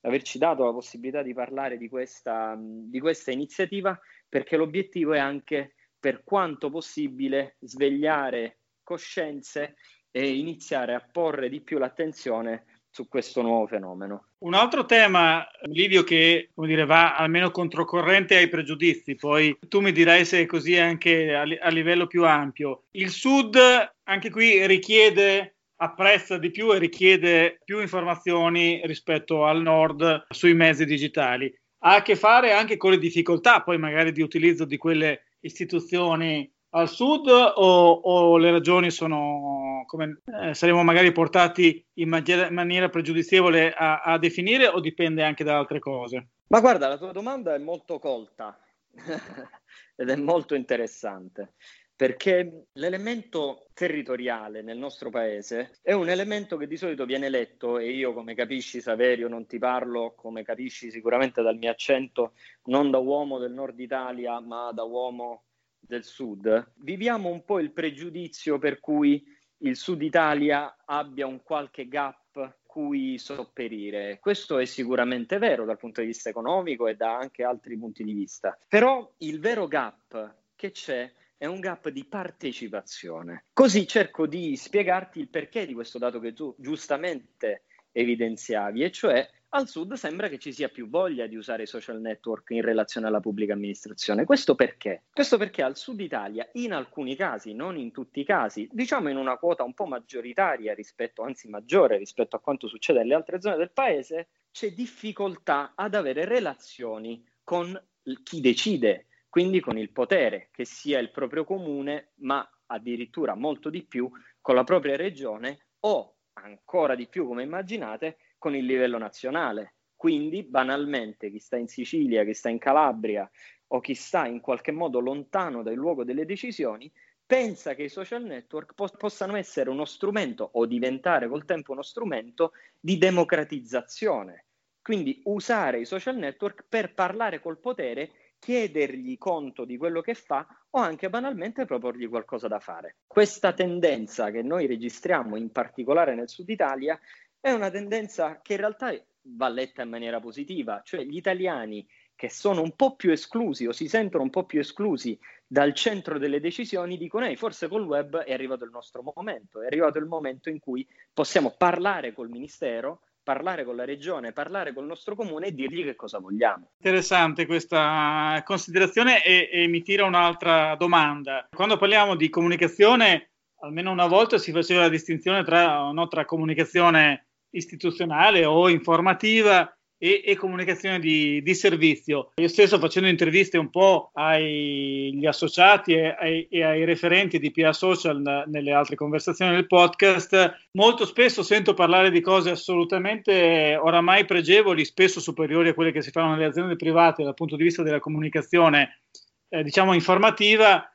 averci 0.00 0.38
dato 0.38 0.64
la 0.64 0.72
possibilità 0.72 1.22
di 1.22 1.34
parlare 1.34 1.78
di 1.78 1.88
questa, 1.88 2.58
di 2.58 2.98
questa 2.98 3.30
iniziativa 3.30 3.96
perché 4.28 4.56
l'obiettivo 4.56 5.12
è 5.12 5.20
anche 5.20 5.74
per 6.00 6.24
quanto 6.24 6.68
possibile 6.68 7.58
svegliare 7.60 8.56
coscienze 8.82 9.76
e 10.10 10.36
iniziare 10.36 10.94
a 10.94 11.00
porre 11.00 11.48
di 11.48 11.60
più 11.60 11.78
l'attenzione 11.78 12.64
su 12.90 13.08
questo 13.08 13.40
nuovo 13.40 13.66
fenomeno. 13.66 14.26
Un 14.38 14.52
altro 14.52 14.84
tema, 14.84 15.46
Livio, 15.62 16.04
che 16.04 16.50
dire, 16.54 16.84
va 16.84 17.16
almeno 17.16 17.50
controcorrente 17.50 18.36
ai 18.36 18.48
pregiudizi, 18.48 19.14
poi 19.14 19.56
tu 19.66 19.80
mi 19.80 19.92
dirai 19.92 20.26
se 20.26 20.42
è 20.42 20.46
così 20.46 20.76
anche 20.76 21.34
a, 21.34 21.40
a 21.40 21.70
livello 21.70 22.06
più 22.06 22.26
ampio. 22.26 22.84
Il 22.90 23.08
Sud, 23.08 23.56
anche 24.02 24.30
qui, 24.30 24.66
richiede 24.66 25.56
apprezza 25.76 26.38
di 26.38 26.50
più 26.50 26.72
e 26.72 26.78
richiede 26.78 27.58
più 27.64 27.80
informazioni 27.80 28.80
rispetto 28.84 29.44
al 29.46 29.62
nord 29.62 30.26
sui 30.28 30.54
mezzi 30.54 30.84
digitali. 30.84 31.52
Ha 31.84 31.96
a 31.96 32.02
che 32.02 32.14
fare 32.14 32.52
anche 32.52 32.76
con 32.76 32.92
le 32.92 32.98
difficoltà 32.98 33.62
poi 33.62 33.78
magari 33.78 34.12
di 34.12 34.22
utilizzo 34.22 34.64
di 34.64 34.76
quelle 34.76 35.24
istituzioni 35.40 36.48
al 36.74 36.88
sud 36.88 37.28
o, 37.28 37.90
o 37.92 38.36
le 38.36 38.50
ragioni 38.50 38.90
sono 38.90 39.84
come 39.86 40.22
eh, 40.42 40.54
saremo 40.54 40.82
magari 40.82 41.12
portati 41.12 41.84
in 41.94 42.08
maniera, 42.08 42.50
maniera 42.50 42.88
pregiudizievole 42.88 43.72
a, 43.72 44.00
a, 44.00 44.18
definire 44.18 44.68
o 44.68 44.80
dipende 44.80 45.22
anche 45.22 45.44
da 45.44 45.58
altre 45.58 45.78
cose? 45.78 46.28
Ma 46.48 46.60
guarda, 46.60 46.88
la 46.88 46.96
tua 46.96 47.12
domanda 47.12 47.54
è 47.54 47.58
molto 47.58 47.98
colta 47.98 48.58
ed 49.94 50.08
è 50.08 50.16
molto 50.16 50.54
interessante 50.54 51.54
perché 51.94 52.64
l'elemento 52.72 53.68
territoriale 53.74 54.62
nel 54.62 54.78
nostro 54.78 55.10
paese 55.10 55.78
è 55.82 55.92
un 55.92 56.08
elemento 56.08 56.56
che 56.56 56.66
di 56.66 56.76
solito 56.76 57.04
viene 57.04 57.28
letto 57.28 57.78
e 57.78 57.90
io 57.90 58.12
come 58.12 58.34
capisci 58.34 58.80
Saverio 58.80 59.28
non 59.28 59.46
ti 59.46 59.58
parlo 59.58 60.14
come 60.16 60.42
capisci 60.42 60.90
sicuramente 60.90 61.42
dal 61.42 61.58
mio 61.58 61.70
accento 61.70 62.32
non 62.64 62.90
da 62.90 62.98
uomo 62.98 63.38
del 63.38 63.52
nord 63.52 63.78
Italia 63.78 64.40
ma 64.40 64.72
da 64.72 64.82
uomo 64.82 65.44
del 65.84 66.04
sud, 66.04 66.72
viviamo 66.76 67.28
un 67.28 67.44
po' 67.44 67.58
il 67.58 67.72
pregiudizio 67.72 68.58
per 68.58 68.80
cui 68.80 69.22
il 69.58 69.76
sud 69.76 70.02
Italia 70.02 70.76
abbia 70.84 71.26
un 71.26 71.42
qualche 71.42 71.88
gap 71.88 72.60
cui 72.72 73.18
sopperire. 73.18 74.18
Questo 74.18 74.58
è 74.58 74.64
sicuramente 74.64 75.36
vero 75.36 75.66
dal 75.66 75.76
punto 75.76 76.00
di 76.00 76.06
vista 76.06 76.30
economico 76.30 76.88
e 76.88 76.96
da 76.96 77.18
anche 77.18 77.44
altri 77.44 77.76
punti 77.76 78.02
di 78.02 78.14
vista. 78.14 78.58
Però 78.66 79.12
il 79.18 79.40
vero 79.40 79.68
gap 79.68 80.36
che 80.56 80.70
c'è 80.70 81.12
è 81.36 81.44
un 81.44 81.60
gap 81.60 81.90
di 81.90 82.04
partecipazione. 82.04 83.44
Così 83.52 83.86
cerco 83.86 84.26
di 84.26 84.56
spiegarti 84.56 85.20
il 85.20 85.28
perché 85.28 85.66
di 85.66 85.74
questo 85.74 85.98
dato 85.98 86.18
che 86.18 86.32
tu 86.32 86.54
giustamente 86.56 87.64
evidenziavi, 87.92 88.82
e 88.84 88.90
cioè 88.90 89.28
al 89.54 89.68
sud 89.68 89.94
sembra 89.94 90.28
che 90.28 90.38
ci 90.38 90.52
sia 90.52 90.68
più 90.68 90.88
voglia 90.88 91.26
di 91.26 91.36
usare 91.36 91.64
i 91.64 91.66
social 91.66 92.00
network 92.00 92.50
in 92.50 92.62
relazione 92.62 93.06
alla 93.06 93.20
pubblica 93.20 93.52
amministrazione. 93.52 94.24
Questo 94.24 94.54
perché? 94.54 95.04
Questo 95.12 95.36
perché 95.36 95.62
al 95.62 95.76
sud 95.76 96.00
Italia, 96.00 96.48
in 96.54 96.72
alcuni 96.72 97.14
casi, 97.16 97.52
non 97.52 97.76
in 97.76 97.90
tutti 97.90 98.20
i 98.20 98.24
casi, 98.24 98.68
diciamo 98.72 99.10
in 99.10 99.16
una 99.16 99.36
quota 99.36 99.62
un 99.62 99.74
po' 99.74 99.84
maggioritaria 99.84 100.72
rispetto, 100.72 101.22
anzi 101.22 101.48
maggiore 101.48 101.98
rispetto 101.98 102.36
a 102.36 102.40
quanto 102.40 102.66
succede 102.66 103.00
nelle 103.00 103.14
altre 103.14 103.40
zone 103.40 103.56
del 103.56 103.72
paese, 103.72 104.28
c'è 104.50 104.72
difficoltà 104.72 105.72
ad 105.74 105.94
avere 105.94 106.24
relazioni 106.24 107.22
con 107.44 107.78
chi 108.22 108.40
decide, 108.40 109.06
quindi 109.28 109.60
con 109.60 109.76
il 109.76 109.90
potere, 109.90 110.48
che 110.50 110.64
sia 110.64 110.98
il 110.98 111.10
proprio 111.10 111.44
comune, 111.44 112.12
ma 112.16 112.46
addirittura 112.66 113.34
molto 113.34 113.68
di 113.68 113.82
più 113.82 114.10
con 114.40 114.54
la 114.54 114.64
propria 114.64 114.96
regione 114.96 115.66
o 115.80 116.16
ancora 116.34 116.94
di 116.94 117.06
più, 117.06 117.26
come 117.26 117.42
immaginate, 117.42 118.16
con 118.42 118.56
il 118.56 118.64
livello 118.64 118.98
nazionale. 118.98 119.74
Quindi, 119.94 120.42
banalmente, 120.42 121.30
chi 121.30 121.38
sta 121.38 121.56
in 121.56 121.68
Sicilia, 121.68 122.24
chi 122.24 122.34
sta 122.34 122.48
in 122.48 122.58
Calabria 122.58 123.30
o 123.68 123.78
chi 123.78 123.94
sta 123.94 124.26
in 124.26 124.40
qualche 124.40 124.72
modo 124.72 124.98
lontano 124.98 125.62
dal 125.62 125.74
luogo 125.74 126.02
delle 126.02 126.24
decisioni, 126.24 126.92
pensa 127.24 127.76
che 127.76 127.84
i 127.84 127.88
social 127.88 128.24
network 128.24 128.74
po- 128.74 128.90
possano 128.98 129.36
essere 129.36 129.70
uno 129.70 129.84
strumento 129.84 130.50
o 130.54 130.66
diventare 130.66 131.28
col 131.28 131.44
tempo 131.44 131.70
uno 131.70 131.82
strumento 131.82 132.50
di 132.80 132.98
democratizzazione. 132.98 134.46
Quindi 134.82 135.20
usare 135.26 135.78
i 135.78 135.84
social 135.84 136.16
network 136.16 136.64
per 136.68 136.94
parlare 136.94 137.38
col 137.38 137.60
potere, 137.60 138.10
chiedergli 138.40 139.16
conto 139.18 139.64
di 139.64 139.76
quello 139.76 140.00
che 140.00 140.14
fa 140.14 140.44
o 140.70 140.80
anche 140.80 141.08
banalmente 141.08 141.64
proporgli 141.64 142.08
qualcosa 142.08 142.48
da 142.48 142.58
fare. 142.58 142.96
Questa 143.06 143.52
tendenza 143.52 144.32
che 144.32 144.42
noi 144.42 144.66
registriamo 144.66 145.36
in 145.36 145.52
particolare 145.52 146.16
nel 146.16 146.28
sud 146.28 146.48
Italia 146.48 146.98
è 147.42 147.50
una 147.50 147.70
tendenza 147.70 148.40
che 148.40 148.52
in 148.52 148.60
realtà 148.60 148.94
va 149.22 149.48
letta 149.48 149.82
in 149.82 149.88
maniera 149.88 150.20
positiva, 150.20 150.80
cioè 150.84 151.02
gli 151.02 151.16
italiani 151.16 151.84
che 152.14 152.30
sono 152.30 152.62
un 152.62 152.76
po' 152.76 152.94
più 152.94 153.10
esclusi 153.10 153.66
o 153.66 153.72
si 153.72 153.88
sentono 153.88 154.22
un 154.22 154.30
po' 154.30 154.44
più 154.44 154.60
esclusi 154.60 155.18
dal 155.44 155.74
centro 155.74 156.20
delle 156.20 156.38
decisioni 156.38 156.96
dicono 156.96 157.26
ehi 157.26 157.34
forse 157.34 157.66
col 157.66 157.84
web 157.84 158.18
è 158.18 158.32
arrivato 158.32 158.64
il 158.64 158.70
nostro 158.70 159.02
momento, 159.14 159.60
è 159.60 159.66
arrivato 159.66 159.98
il 159.98 160.06
momento 160.06 160.50
in 160.50 160.60
cui 160.60 160.86
possiamo 161.12 161.52
parlare 161.58 162.12
col 162.12 162.28
ministero, 162.28 163.00
parlare 163.24 163.64
con 163.64 163.74
la 163.74 163.84
regione, 163.84 164.30
parlare 164.30 164.72
col 164.72 164.86
nostro 164.86 165.16
comune 165.16 165.48
e 165.48 165.52
dirgli 165.52 165.82
che 165.82 165.96
cosa 165.96 166.20
vogliamo. 166.20 166.70
Interessante 166.76 167.46
questa 167.46 168.40
considerazione 168.44 169.24
e, 169.24 169.48
e 169.50 169.66
mi 169.66 169.82
tira 169.82 170.04
un'altra 170.04 170.76
domanda. 170.76 171.48
Quando 171.50 171.76
parliamo 171.76 172.14
di 172.14 172.28
comunicazione, 172.28 173.30
almeno 173.62 173.90
una 173.90 174.06
volta 174.06 174.38
si 174.38 174.52
faceva 174.52 174.82
la 174.82 174.88
distinzione 174.88 175.42
tra, 175.42 175.90
no, 175.90 176.06
tra 176.06 176.24
comunicazione 176.24 177.26
istituzionale 177.52 178.44
o 178.44 178.68
informativa 178.68 179.72
e, 180.02 180.20
e 180.24 180.36
comunicazione 180.36 180.98
di, 180.98 181.40
di, 181.42 181.54
servizio. 181.54 182.32
Io 182.34 182.48
stesso 182.48 182.80
facendo 182.80 183.08
interviste 183.08 183.56
un 183.56 183.70
po' 183.70 184.10
agli 184.14 185.24
associati 185.24 185.92
e 185.92 186.16
ai, 186.18 186.48
e 186.50 186.64
ai 186.64 186.84
referenti 186.84 187.38
di 187.38 187.52
PA 187.52 187.72
Social 187.72 188.44
nelle 188.48 188.72
altre 188.72 188.96
conversazioni 188.96 189.52
del 189.52 189.68
podcast, 189.68 190.68
molto 190.72 191.06
spesso 191.06 191.44
sento 191.44 191.74
parlare 191.74 192.10
di 192.10 192.20
cose 192.20 192.50
assolutamente 192.50 193.76
oramai 193.76 194.24
pregevoli, 194.24 194.84
spesso 194.84 195.20
superiori 195.20 195.68
a 195.68 195.74
quelle 195.74 195.92
che 195.92 196.02
si 196.02 196.10
fanno 196.10 196.32
nelle 196.32 196.46
aziende 196.46 196.74
private 196.74 197.22
dal 197.22 197.34
punto 197.34 197.54
di 197.54 197.62
vista 197.62 197.84
della 197.84 198.00
comunicazione, 198.00 199.02
eh, 199.50 199.62
diciamo 199.62 199.94
informativa, 199.94 200.91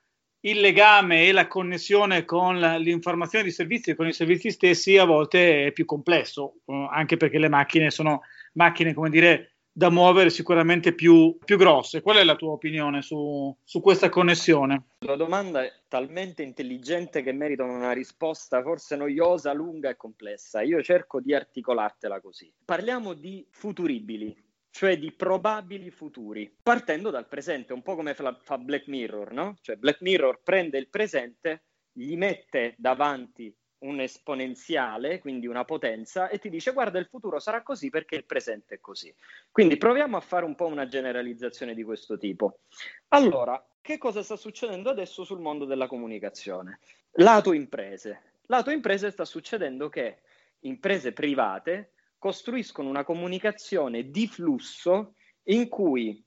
il 0.50 0.60
legame 0.60 1.28
e 1.28 1.32
la 1.32 1.48
connessione 1.48 2.24
con 2.24 2.58
l'informazione 2.58 3.44
di 3.44 3.52
servizi 3.52 3.92
e 3.92 3.96
con 3.96 4.08
i 4.08 4.14
servizi 4.14 4.50
stessi 4.50 4.98
a 4.98 5.06
volte 5.06 5.68
è 5.68 5.72
più 5.72 5.86
complesso, 5.86 6.56
eh, 6.66 6.88
anche 6.92 7.18
perché 7.18 7.38
le 7.38 7.50
macchine 7.50 7.92
sono 7.92 8.22
macchine, 8.54 8.94
come 8.94 9.10
dire, 9.10 9.58
da 9.78 9.92
muovere 9.92 10.32
sicuramente 10.32 10.94
più, 10.94 11.38
più 11.44 11.56
grosse. 11.56 12.02
Qual 12.02 12.18
è 12.18 12.24
la 12.24 12.36
tua 12.36 12.54
opinione 12.54 13.04
su, 13.04 13.56
su 13.64 13.80
questa 13.80 14.10
connessione? 14.10 14.86
La 15.06 15.16
domanda 15.16 15.64
è 15.64 15.72
talmente 15.88 16.42
intelligente 16.42 17.22
che 17.22 17.32
merita 17.32 17.64
una 17.64 17.92
risposta 17.92 18.64
forse 18.64 18.96
noiosa, 18.96 19.54
lunga 19.54 19.90
e 19.90 19.96
complessa. 19.96 20.62
Io 20.62 20.82
cerco 20.82 21.20
di 21.20 21.36
articolartela 21.36 22.20
così. 22.22 22.52
Parliamo 22.66 23.14
di 23.14 23.46
futuribili, 23.52 24.36
cioè 24.78 25.00
di 25.00 25.12
probabili 25.12 25.90
futuri, 25.90 26.56
partendo 26.62 27.10
dal 27.10 27.28
presente, 27.28 27.74
un 27.74 27.82
po' 27.82 27.96
come 27.96 28.14
fa 28.14 28.58
Black 28.60 28.86
Mirror, 28.86 29.32
no? 29.32 29.58
Cioè 29.60 29.76
Black 29.76 30.02
Mirror 30.02 30.42
prende 30.44 30.78
il 30.78 30.88
presente, 30.88 31.64
gli 31.92 32.16
mette 32.16 32.76
davanti 32.78 33.52
un 33.80 34.00
esponenziale, 34.00 35.18
quindi 35.18 35.48
una 35.48 35.66
potenza, 35.66 36.30
e 36.30 36.38
ti 36.38 36.52
dice 36.52 36.74
guarda 36.74 37.00
il 37.00 37.08
futuro 37.08 37.40
sarà 37.40 37.64
così 37.64 37.90
perché 37.90 38.18
il 38.18 38.26
presente 38.26 38.76
è 38.76 38.80
così. 38.80 39.12
Quindi 39.52 39.78
proviamo 39.78 40.16
a 40.16 40.22
fare 40.22 40.46
un 40.46 40.54
po' 40.54 40.68
una 40.68 40.88
generalizzazione 40.88 41.74
di 41.74 41.82
questo 41.82 42.16
tipo. 42.20 42.60
Allora, 43.08 43.60
che 43.82 43.98
cosa 43.98 44.22
sta 44.22 44.36
succedendo 44.36 44.92
adesso 44.92 45.24
sul 45.24 45.40
mondo 45.40 45.66
della 45.66 45.88
comunicazione? 45.88 46.82
Lato 47.14 47.52
imprese. 47.52 48.34
Lato 48.46 48.70
imprese 48.70 49.10
sta 49.10 49.26
succedendo 49.26 49.90
che 49.90 50.20
imprese 50.60 51.14
private 51.14 51.94
costruiscono 52.18 52.90
una 52.90 53.04
comunicazione 53.04 54.10
di 54.10 54.28
flusso 54.28 55.16
in 55.44 55.70
cui 55.70 56.24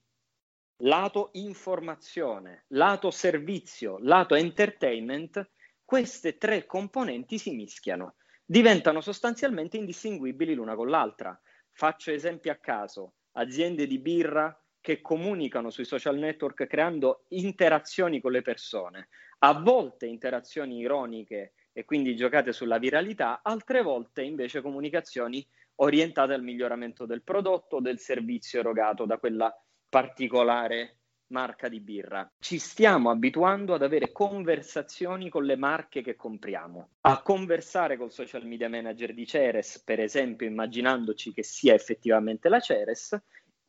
lato 0.83 1.31
informazione, 1.33 2.65
lato 2.69 3.11
servizio, 3.11 3.99
lato 4.01 4.35
entertainment, 4.35 5.51
queste 5.85 6.39
tre 6.39 6.67
componenti 6.67 7.39
si 7.39 7.53
mischiano, 7.55 8.15
diventano 8.45 9.01
sostanzialmente 9.01 9.77
indistinguibili 9.77 10.55
l'una 10.55 10.75
con 10.75 10.89
l'altra. 10.89 11.39
Faccio 11.73 12.11
esempi 12.13 12.49
a 12.49 12.57
caso, 12.57 13.15
aziende 13.33 13.87
di 13.87 13.99
birra 13.99 14.57
che 14.81 15.01
comunicano 15.01 15.71
sui 15.71 15.85
social 15.85 16.17
network 16.17 16.67
creando 16.67 17.25
interazioni 17.29 18.21
con 18.21 18.33
le 18.33 18.43
persone, 18.43 19.09
a 19.41 19.61
volte 19.61 20.07
interazioni 20.07 20.79
ironiche 20.79 21.53
e 21.73 21.85
quindi 21.85 22.17
giocate 22.17 22.53
sulla 22.53 22.79
viralità, 22.79 23.41
altre 23.43 23.83
volte 23.83 24.23
invece 24.23 24.63
comunicazioni 24.63 25.47
orientate 25.83 26.33
al 26.33 26.43
miglioramento 26.43 27.07
del 27.07 27.23
prodotto 27.23 27.77
o 27.77 27.81
del 27.81 27.99
servizio 27.99 28.61
erogato 28.61 29.05
da 29.05 29.19
quella 29.19 29.55
particolare 29.89 30.97
marca 31.31 31.69
di 31.69 31.81
birra. 31.81 32.29
Ci 32.39 32.59
stiamo 32.59 33.11
abituando 33.11 33.75
ad 33.75 33.83
avere 33.83 34.13
conversazioni 34.13 35.29
con 35.29 35.45
le 35.45 35.57
marche 35.57 36.03
che 36.03 36.17
compriamo, 36.17 36.89
a 37.03 37.23
conversare 37.23 37.97
col 37.97 38.11
social 38.11 38.45
media 38.47 38.69
manager 38.69 39.15
di 39.15 39.27
Ceres, 39.27 39.83
per 39.83 40.01
esempio, 40.01 40.47
immaginandoci 40.47 41.33
che 41.33 41.43
sia 41.43 41.75
effettivamente 41.75 42.49
la 42.49 42.61
Ceres, 42.61 43.17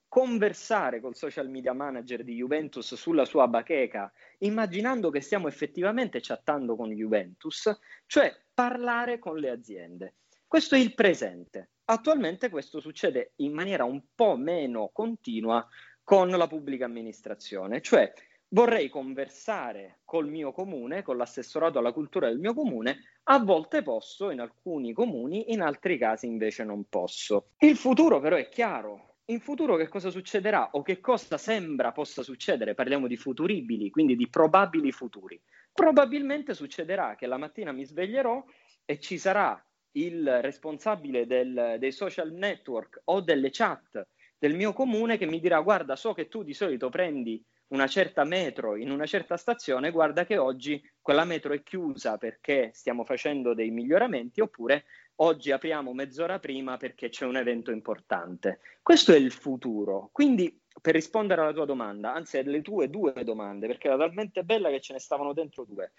conversare 0.07 0.99
col 0.99 1.15
social 1.15 1.49
media 1.49 1.73
manager 1.73 2.23
di 2.23 2.35
Juventus 2.35 2.95
sulla 2.95 3.25
sua 3.25 3.47
bacheca, 3.47 4.11
immaginando 4.39 5.09
che 5.09 5.21
stiamo 5.21 5.47
effettivamente 5.47 6.19
chattando 6.19 6.75
con 6.75 6.89
Juventus, 6.89 7.73
cioè 8.07 8.35
parlare 8.53 9.19
con 9.19 9.37
le 9.37 9.49
aziende. 9.49 10.15
Questo 10.47 10.75
è 10.75 10.79
il 10.79 10.93
presente. 10.95 11.69
Attualmente 11.91 12.49
questo 12.49 12.79
succede 12.79 13.33
in 13.37 13.51
maniera 13.51 13.83
un 13.83 14.01
po' 14.15 14.37
meno 14.37 14.91
continua 14.93 15.67
con 16.01 16.29
la 16.29 16.47
pubblica 16.47 16.85
amministrazione, 16.85 17.81
cioè 17.81 18.13
vorrei 18.47 18.87
conversare 18.87 19.99
col 20.05 20.29
mio 20.29 20.53
comune, 20.53 21.01
con 21.01 21.17
l'assessorato 21.17 21.79
alla 21.79 21.91
cultura 21.91 22.29
del 22.29 22.39
mio 22.39 22.53
comune, 22.53 23.19
a 23.23 23.39
volte 23.39 23.81
posso 23.81 24.29
in 24.29 24.39
alcuni 24.39 24.93
comuni, 24.93 25.51
in 25.51 25.59
altri 25.59 25.97
casi 25.97 26.27
invece 26.27 26.63
non 26.63 26.85
posso. 26.87 27.49
Il 27.57 27.75
futuro 27.75 28.21
però 28.21 28.37
è 28.37 28.47
chiaro. 28.47 29.15
In 29.25 29.41
futuro 29.41 29.75
che 29.75 29.89
cosa 29.89 30.09
succederà 30.09 30.69
o 30.71 30.83
che 30.83 31.01
cosa 31.01 31.37
sembra 31.37 31.91
possa 31.91 32.23
succedere? 32.23 32.73
Parliamo 32.73 33.07
di 33.07 33.17
futuribili, 33.17 33.89
quindi 33.89 34.15
di 34.15 34.29
probabili 34.29 34.93
futuri. 34.93 35.37
Probabilmente 35.73 36.53
succederà 36.53 37.15
che 37.15 37.27
la 37.27 37.37
mattina 37.37 37.73
mi 37.73 37.83
sveglierò 37.83 38.41
e 38.85 38.97
ci 38.99 39.17
sarà 39.17 39.61
il 39.93 40.41
responsabile 40.41 41.25
del, 41.25 41.75
dei 41.79 41.91
social 41.91 42.31
network 42.31 43.01
o 43.05 43.21
delle 43.21 43.49
chat 43.51 44.07
del 44.37 44.55
mio 44.55 44.73
comune 44.73 45.17
che 45.17 45.27
mi 45.27 45.39
dirà 45.39 45.59
guarda 45.61 45.95
so 45.95 46.13
che 46.13 46.27
tu 46.27 46.43
di 46.43 46.53
solito 46.53 46.89
prendi 46.89 47.43
una 47.71 47.87
certa 47.87 48.23
metro 48.23 48.75
in 48.75 48.91
una 48.91 49.05
certa 49.05 49.37
stazione, 49.37 49.91
guarda 49.91 50.25
che 50.25 50.37
oggi 50.37 50.81
quella 50.99 51.25
metro 51.25 51.53
è 51.53 51.63
chiusa 51.63 52.17
perché 52.17 52.71
stiamo 52.73 53.03
facendo 53.03 53.53
dei 53.53 53.71
miglioramenti 53.71 54.41
oppure 54.41 54.85
oggi 55.17 55.51
apriamo 55.51 55.93
mezz'ora 55.93 56.39
prima 56.39 56.77
perché 56.77 57.09
c'è 57.09 57.25
un 57.25 57.37
evento 57.37 57.71
importante. 57.71 58.59
Questo 58.81 59.13
è 59.13 59.17
il 59.17 59.31
futuro. 59.31 60.09
Quindi 60.11 60.59
per 60.81 60.95
rispondere 60.95 61.41
alla 61.41 61.53
tua 61.53 61.65
domanda, 61.65 62.13
anzi 62.13 62.37
alle 62.37 62.61
tue 62.61 62.89
due 62.89 63.13
domande, 63.23 63.67
perché 63.67 63.87
era 63.87 63.97
talmente 63.97 64.43
bella 64.43 64.69
che 64.69 64.81
ce 64.81 64.93
ne 64.93 64.99
stavano 64.99 65.33
dentro 65.33 65.63
due. 65.63 65.93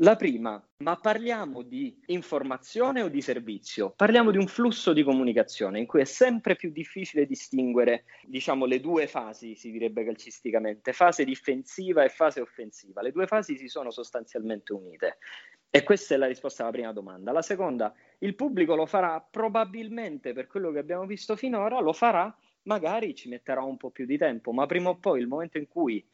La 0.00 0.14
prima, 0.14 0.62
ma 0.84 0.96
parliamo 0.96 1.62
di 1.62 1.98
informazione 2.08 3.00
o 3.00 3.08
di 3.08 3.22
servizio? 3.22 3.94
Parliamo 3.96 4.30
di 4.30 4.36
un 4.36 4.46
flusso 4.46 4.92
di 4.92 5.02
comunicazione 5.02 5.78
in 5.78 5.86
cui 5.86 6.02
è 6.02 6.04
sempre 6.04 6.54
più 6.54 6.70
difficile 6.70 7.24
distinguere, 7.24 8.04
diciamo, 8.26 8.66
le 8.66 8.78
due 8.80 9.06
fasi, 9.06 9.54
si 9.54 9.70
direbbe 9.70 10.04
calcisticamente, 10.04 10.92
fase 10.92 11.24
difensiva 11.24 12.04
e 12.04 12.10
fase 12.10 12.42
offensiva. 12.42 13.00
Le 13.00 13.10
due 13.10 13.26
fasi 13.26 13.56
si 13.56 13.68
sono 13.68 13.90
sostanzialmente 13.90 14.74
unite. 14.74 15.16
E 15.70 15.82
questa 15.82 16.14
è 16.14 16.18
la 16.18 16.26
risposta 16.26 16.64
alla 16.64 16.72
prima 16.72 16.92
domanda. 16.92 17.32
La 17.32 17.40
seconda, 17.40 17.94
il 18.18 18.34
pubblico 18.34 18.74
lo 18.74 18.84
farà 18.84 19.18
probabilmente 19.22 20.34
per 20.34 20.46
quello 20.46 20.72
che 20.72 20.78
abbiamo 20.78 21.06
visto 21.06 21.36
finora, 21.36 21.80
lo 21.80 21.94
farà, 21.94 22.36
magari 22.64 23.14
ci 23.14 23.30
metterà 23.30 23.62
un 23.62 23.78
po' 23.78 23.88
più 23.88 24.04
di 24.04 24.18
tempo, 24.18 24.52
ma 24.52 24.66
prima 24.66 24.90
o 24.90 24.96
poi 24.98 25.20
il 25.20 25.26
momento 25.26 25.56
in 25.56 25.68
cui 25.68 26.06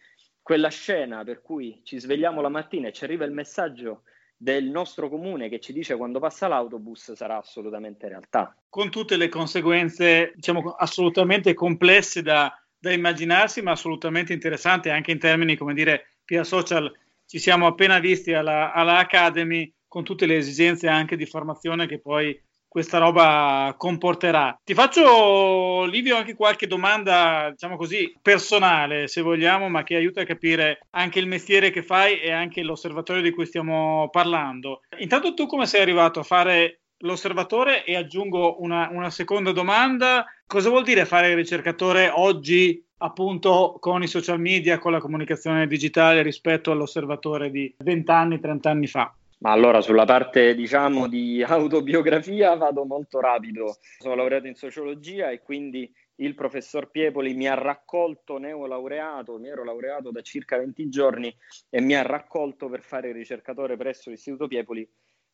quella 0.43 0.69
scena 0.69 1.23
per 1.25 1.41
cui 1.41 1.81
ci 1.85 1.99
svegliamo 1.99 2.41
la 2.41 2.49
mattina 2.49 2.89
e 2.89 2.93
ci 2.93 3.05
arriva 3.05 3.25
il 3.25 3.33
messaggio 3.33 4.03
del 4.37 4.65
nostro 4.65 5.09
comune 5.09 5.49
che 5.49 5.61
ci 5.61 5.73
dice 5.73 5.97
quando 5.97 6.19
passa 6.19 6.49
l'autobus 6.49 7.13
sarà 7.13 7.39
assolutamente 7.39 8.09
realtà. 8.09 8.57
Con 8.69 8.91
tutte 8.91 9.17
le 9.17 9.29
conseguenze, 9.29 10.33
diciamo, 10.35 10.73
assolutamente 10.73 11.55
complesse 11.55 12.23
da, 12.23 12.53
da 12.77 12.93
immaginarsi, 12.93 13.63
ma 13.63 13.71
assolutamente 13.71 14.33
interessanti 14.33 14.89
anche 14.89 15.13
in 15.13 15.21
termini, 15.21 15.57
come 15.57 15.75
dire, 15.75 16.17
via 16.25 16.43
social. 16.43 16.93
Ci 17.25 17.39
siamo 17.39 17.67
appena 17.67 18.01
visti 18.01 18.33
alla, 18.33 18.73
alla 18.73 18.99
Academy 18.99 19.73
con 19.87 20.03
tutte 20.03 20.27
le 20.27 20.39
esigenze 20.39 20.89
anche 20.89 21.17
di 21.17 21.27
formazione 21.27 21.87
che 21.87 22.01
poi 22.01 22.37
questa 22.73 22.97
roba 22.97 23.75
comporterà. 23.77 24.59
Ti 24.65 24.73
faccio, 24.73 25.85
Livio, 25.85 26.17
anche 26.17 26.35
qualche 26.35 26.67
domanda, 26.67 27.51
diciamo 27.51 27.77
così, 27.77 28.17
personale, 28.23 29.09
se 29.09 29.21
vogliamo, 29.21 29.69
ma 29.69 29.83
che 29.83 29.95
aiuta 29.95 30.23
a 30.23 30.25
capire 30.25 30.87
anche 30.93 31.19
il 31.19 31.27
mestiere 31.27 31.69
che 31.69 31.83
fai 31.83 32.19
e 32.19 32.33
anche 32.33 32.63
l'osservatorio 32.63 33.21
di 33.21 33.31
cui 33.31 33.45
stiamo 33.45 34.09
parlando. 34.11 34.81
Intanto 35.01 35.35
tu 35.35 35.45
come 35.45 35.67
sei 35.67 35.83
arrivato 35.83 36.21
a 36.21 36.23
fare 36.23 36.81
l'osservatore 37.01 37.85
e 37.85 37.95
aggiungo 37.95 38.63
una, 38.63 38.89
una 38.91 39.11
seconda 39.11 39.53
domanda. 39.53 40.25
Cosa 40.47 40.71
vuol 40.71 40.85
dire 40.85 41.05
fare 41.05 41.29
il 41.29 41.37
ricercatore 41.37 42.09
oggi 42.09 42.83
appunto 42.97 43.77
con 43.81 44.03
i 44.03 44.07
social 44.07 44.41
media, 44.41 44.79
con 44.79 44.93
la 44.93 45.01
comunicazione 45.01 45.67
digitale 45.67 46.23
rispetto 46.23 46.71
all'osservatore 46.71 47.51
di 47.51 47.75
20 47.85 48.11
anni, 48.11 48.41
30 48.41 48.71
anni 48.71 48.87
fa? 48.87 49.15
Ma 49.43 49.51
allora 49.51 49.81
sulla 49.81 50.05
parte 50.05 50.55
diciamo 50.55 51.09
di 51.09 51.43
autobiografia 51.43 52.55
vado 52.55 52.85
molto 52.85 53.19
rapido. 53.19 53.77
Sono 53.99 54.15
laureato 54.15 54.47
in 54.47 54.55
sociologia 54.55 55.31
e 55.31 55.43
quindi 55.43 55.93
il 56.17 56.37
professor 56.37 56.89
Piepoli 56.91 57.35
mi 57.35 57.49
ha 57.49 57.55
raccolto 57.55 58.39
neolaureato, 58.39 59.39
mi 59.39 59.49
ero 59.49 59.65
laureato 59.65 60.13
da 60.13 60.21
circa 60.21 60.59
20 60.59 60.89
giorni 60.89 61.37
e 61.69 61.81
mi 61.81 61.97
ha 61.97 62.03
raccolto 62.03 62.69
per 62.69 62.83
fare 62.83 63.11
ricercatore 63.11 63.77
presso 63.77 64.11
l'Istituto 64.11 64.47
Piepoli 64.47 64.89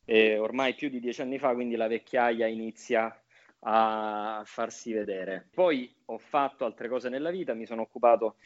eh, 0.05 0.39
ormai 0.39 0.73
più 0.73 0.89
di 0.89 0.99
dieci 0.99 1.21
anni 1.21 1.37
fa, 1.37 1.53
quindi 1.53 1.75
la 1.75 1.87
vecchiaia 1.87 2.47
inizia 2.47 3.15
a 3.59 4.41
farsi 4.43 4.91
vedere. 4.91 5.49
Poi 5.53 5.93
ho 6.05 6.17
fatto 6.17 6.65
altre 6.65 6.87
cose 6.87 7.09
nella 7.09 7.29
vita, 7.29 7.53
mi 7.53 7.67
sono 7.67 7.83
occupato 7.83 8.37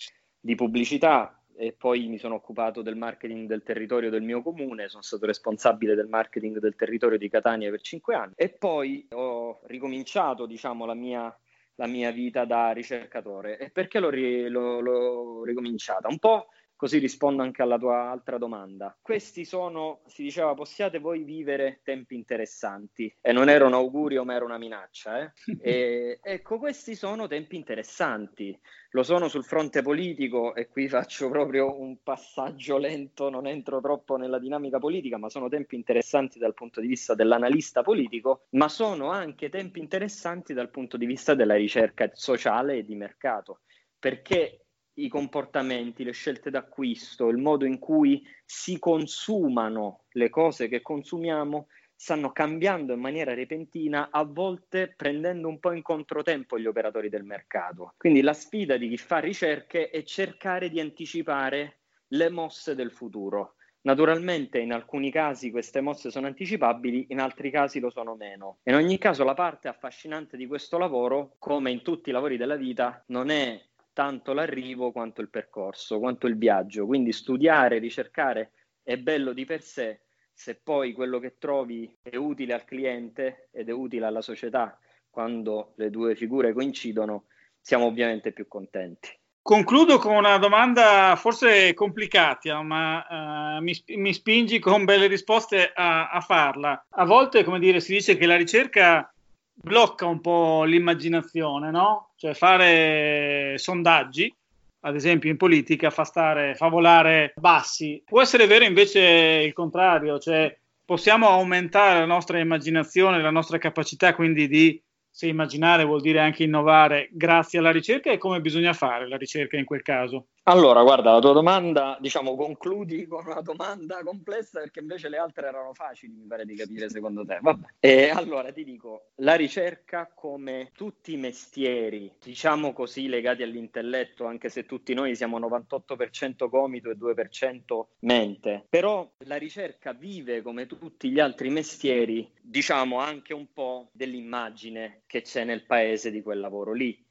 di 0.41 0.55
pubblicità, 0.55 1.41
e 1.55 1.73
poi 1.73 2.07
mi 2.07 2.17
sono 2.17 2.35
occupato 2.35 2.81
del 2.81 2.95
marketing 2.95 3.47
del 3.47 3.63
territorio 3.63 4.09
del 4.09 4.21
mio 4.21 4.41
comune, 4.41 4.89
sono 4.89 5.03
stato 5.03 5.25
responsabile 5.25 5.95
del 5.95 6.07
marketing 6.07 6.59
del 6.59 6.75
territorio 6.75 7.17
di 7.17 7.29
Catania 7.29 7.69
per 7.69 7.81
cinque 7.81 8.15
anni 8.15 8.33
e 8.35 8.49
poi 8.49 9.07
ho 9.11 9.61
ricominciato 9.65 10.45
diciamo, 10.45 10.85
la, 10.85 10.93
mia, 10.93 11.35
la 11.75 11.87
mia 11.87 12.11
vita 12.11 12.45
da 12.45 12.71
ricercatore. 12.71 13.57
E 13.57 13.69
perché 13.69 13.99
l'ho, 13.99 14.09
ri, 14.09 14.47
l'ho, 14.47 14.79
l'ho 14.79 15.43
ricominciata? 15.43 16.07
Un 16.07 16.19
po' 16.19 16.47
Così 16.75 16.97
rispondo 16.97 17.43
anche 17.43 17.61
alla 17.61 17.77
tua 17.77 18.09
altra 18.09 18.37
domanda. 18.37 18.97
Questi 19.01 19.45
sono, 19.45 20.01
si 20.07 20.23
diceva, 20.23 20.53
possiate 20.53 20.99
voi 20.99 21.23
vivere 21.23 21.79
tempi 21.83 22.15
interessanti. 22.15 23.13
E 23.21 23.31
non 23.31 23.49
era 23.49 23.65
un 23.65 23.73
augurio, 23.73 24.25
ma 24.25 24.33
era 24.33 24.45
una 24.45 24.57
minaccia. 24.57 25.21
Eh? 25.21 25.31
E, 25.63 26.19
ecco, 26.21 26.57
questi 26.57 26.93
sono 26.93 27.27
tempi 27.27 27.55
interessanti. 27.55 28.57
Lo 28.91 29.03
sono 29.03 29.27
sul 29.27 29.45
fronte 29.45 29.81
politico, 29.81 30.53
e 30.55 30.67
qui 30.67 30.89
faccio 30.89 31.29
proprio 31.29 31.79
un 31.79 31.97
passaggio 32.03 32.77
lento, 32.77 33.29
non 33.29 33.47
entro 33.47 33.79
troppo 33.79 34.17
nella 34.17 34.39
dinamica 34.39 34.77
politica, 34.77 35.17
ma 35.17 35.29
sono 35.29 35.47
tempi 35.47 35.75
interessanti 35.75 36.37
dal 36.37 36.53
punto 36.53 36.81
di 36.81 36.87
vista 36.87 37.15
dell'analista 37.15 37.81
politico, 37.81 38.45
ma 38.51 38.67
sono 38.67 39.09
anche 39.09 39.49
tempi 39.49 39.79
interessanti 39.79 40.53
dal 40.53 40.69
punto 40.69 40.97
di 40.97 41.05
vista 41.05 41.33
della 41.33 41.55
ricerca 41.55 42.09
sociale 42.13 42.77
e 42.77 42.85
di 42.85 42.95
mercato 42.95 43.61
perché 44.03 44.62
i 44.95 45.07
comportamenti, 45.07 46.03
le 46.03 46.11
scelte 46.11 46.49
d'acquisto, 46.49 47.29
il 47.29 47.37
modo 47.37 47.65
in 47.65 47.79
cui 47.79 48.25
si 48.45 48.79
consumano 48.79 50.05
le 50.11 50.29
cose 50.29 50.67
che 50.67 50.81
consumiamo 50.81 51.67
stanno 51.95 52.31
cambiando 52.31 52.93
in 52.93 52.99
maniera 52.99 53.33
repentina, 53.33 54.09
a 54.11 54.23
volte 54.23 54.93
prendendo 54.95 55.47
un 55.47 55.59
po' 55.59 55.71
in 55.71 55.81
controtempo 55.81 56.59
gli 56.59 56.65
operatori 56.65 57.07
del 57.07 57.23
mercato. 57.23 57.93
Quindi 57.97 58.21
la 58.21 58.33
sfida 58.33 58.75
di 58.75 58.89
chi 58.89 58.97
fa 58.97 59.19
ricerche 59.19 59.89
è 59.89 60.03
cercare 60.03 60.69
di 60.69 60.79
anticipare 60.79 61.79
le 62.07 62.29
mosse 62.29 62.75
del 62.75 62.91
futuro. 62.91 63.55
Naturalmente 63.83 64.59
in 64.59 64.71
alcuni 64.71 65.11
casi 65.11 65.51
queste 65.51 65.81
mosse 65.81 66.09
sono 66.09 66.27
anticipabili, 66.27 67.07
in 67.09 67.19
altri 67.19 67.51
casi 67.51 67.79
lo 67.79 67.89
sono 67.89 68.15
meno. 68.15 68.59
In 68.63 68.75
ogni 68.75 68.97
caso 68.97 69.23
la 69.23 69.33
parte 69.33 69.67
affascinante 69.67 70.37
di 70.37 70.45
questo 70.45 70.77
lavoro, 70.77 71.35
come 71.39 71.71
in 71.71 71.81
tutti 71.81 72.09
i 72.09 72.13
lavori 72.13 72.37
della 72.37 72.55
vita, 72.55 73.03
non 73.07 73.29
è 73.29 73.61
tanto 73.93 74.33
l'arrivo 74.33 74.91
quanto 74.91 75.21
il 75.21 75.29
percorso, 75.29 75.99
quanto 75.99 76.27
il 76.27 76.37
viaggio. 76.37 76.85
Quindi 76.85 77.11
studiare, 77.11 77.79
ricercare 77.79 78.51
è 78.83 78.97
bello 78.97 79.31
di 79.31 79.45
per 79.45 79.61
sé, 79.61 80.01
se 80.33 80.55
poi 80.55 80.91
quello 80.93 81.19
che 81.19 81.37
trovi 81.37 81.95
è 82.01 82.15
utile 82.15 82.53
al 82.53 82.65
cliente 82.65 83.49
ed 83.51 83.69
è 83.69 83.71
utile 83.71 84.07
alla 84.07 84.21
società, 84.21 84.77
quando 85.09 85.73
le 85.75 85.89
due 85.89 86.15
figure 86.15 86.53
coincidono, 86.53 87.25
siamo 87.61 87.85
ovviamente 87.85 88.31
più 88.31 88.47
contenti. 88.47 89.09
Concludo 89.41 89.97
con 89.97 90.15
una 90.15 90.37
domanda 90.37 91.15
forse 91.17 91.73
complicata, 91.73 92.61
ma 92.61 93.57
uh, 93.57 93.61
mi, 93.61 93.73
mi, 93.97 94.13
spingi 94.13 94.57
con 94.57 94.85
belle 94.85 95.07
risposte 95.07 95.69
a, 95.73 96.09
a 96.09 96.21
farla. 96.21 96.85
A 96.91 97.05
volte, 97.05 97.43
come 97.43 97.59
dire, 97.59 97.81
si 97.81 97.91
dice 97.91 98.15
che 98.15 98.25
la 98.25 98.37
ricerca 98.37 99.12
blocca 99.53 100.05
un 100.05 100.21
po' 100.21 100.63
l'immaginazione, 100.63 101.71
no? 101.71 102.11
Cioè 102.15 102.33
fare 102.33 103.57
sondaggi, 103.57 104.33
ad 104.81 104.95
esempio 104.95 105.29
in 105.29 105.37
politica, 105.37 105.89
fa, 105.89 106.03
stare, 106.03 106.55
fa 106.55 106.67
volare 106.67 107.33
bassi. 107.35 108.01
Può 108.05 108.21
essere 108.21 108.47
vero 108.47 108.65
invece 108.65 108.99
il 109.01 109.53
contrario, 109.53 110.19
cioè 110.19 110.55
possiamo 110.85 111.29
aumentare 111.29 111.99
la 111.99 112.05
nostra 112.05 112.39
immaginazione, 112.39 113.21
la 113.21 113.29
nostra 113.29 113.57
capacità 113.57 114.13
quindi 114.13 114.47
di 114.47 114.81
se 115.09 115.27
immaginare 115.27 115.85
vuol 115.85 116.01
dire 116.01 116.19
anche 116.19 116.43
innovare 116.43 117.07
grazie 117.11 117.59
alla 117.59 117.71
ricerca 117.71 118.11
e 118.11 118.17
come 118.17 118.41
bisogna 118.41 118.73
fare 118.73 119.07
la 119.07 119.15
ricerca 119.15 119.57
in 119.57 119.65
quel 119.65 119.83
caso? 119.83 120.27
Allora, 120.45 120.83
guarda, 120.83 121.13
la 121.13 121.19
tua 121.19 121.31
domanda, 121.31 121.97
diciamo, 122.01 122.35
concludi 122.35 123.07
con 123.07 123.25
una 123.25 123.39
domanda 123.39 124.03
complessa 124.03 124.59
perché 124.59 124.81
invece 124.81 125.07
le 125.07 125.15
altre 125.15 125.47
erano 125.47 125.73
facili, 125.73 126.13
mi 126.13 126.27
pare 126.27 126.43
di 126.43 126.53
capire 126.55 126.89
secondo 126.89 127.23
te. 127.25 127.39
Vabbè. 127.41 127.65
E 127.79 128.09
allora 128.09 128.51
ti 128.51 128.65
dico, 128.65 129.11
la 129.15 129.35
ricerca 129.35 130.11
come 130.13 130.71
tutti 130.75 131.13
i 131.13 131.17
mestieri, 131.17 132.11
diciamo 132.21 132.73
così, 132.73 133.07
legati 133.07 133.41
all'intelletto, 133.41 134.25
anche 134.25 134.49
se 134.49 134.65
tutti 134.65 134.93
noi 134.93 135.15
siamo 135.15 135.39
98% 135.39 136.49
gomito 136.49 136.89
e 136.89 136.97
2% 136.97 137.85
mente, 137.99 138.65
però 138.67 139.09
la 139.19 139.37
ricerca 139.37 139.93
vive 139.93 140.41
come 140.41 140.65
tutti 140.65 141.09
gli 141.09 141.21
altri 141.21 141.51
mestieri, 141.51 142.29
diciamo 142.41 142.99
anche 142.99 143.33
un 143.33 143.47
po' 143.53 143.91
dell'immagine 143.93 145.03
che 145.05 145.21
c'è 145.21 145.45
nel 145.45 145.65
paese 145.65 146.11
di 146.11 146.21
quel 146.21 146.41
lavoro 146.41 146.73
lì 146.73 147.01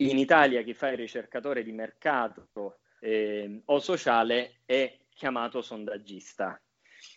in 0.00 0.16
Italia 0.16 0.62
chi 0.62 0.72
fa 0.72 0.88
il 0.88 0.96
ricercatore 0.96 1.62
di 1.62 1.72
mercato 1.72 2.48
eh, 3.00 3.62
o 3.64 3.78
sociale 3.78 4.60
è 4.64 4.96
chiamato 5.14 5.60
sondaggista, 5.60 6.60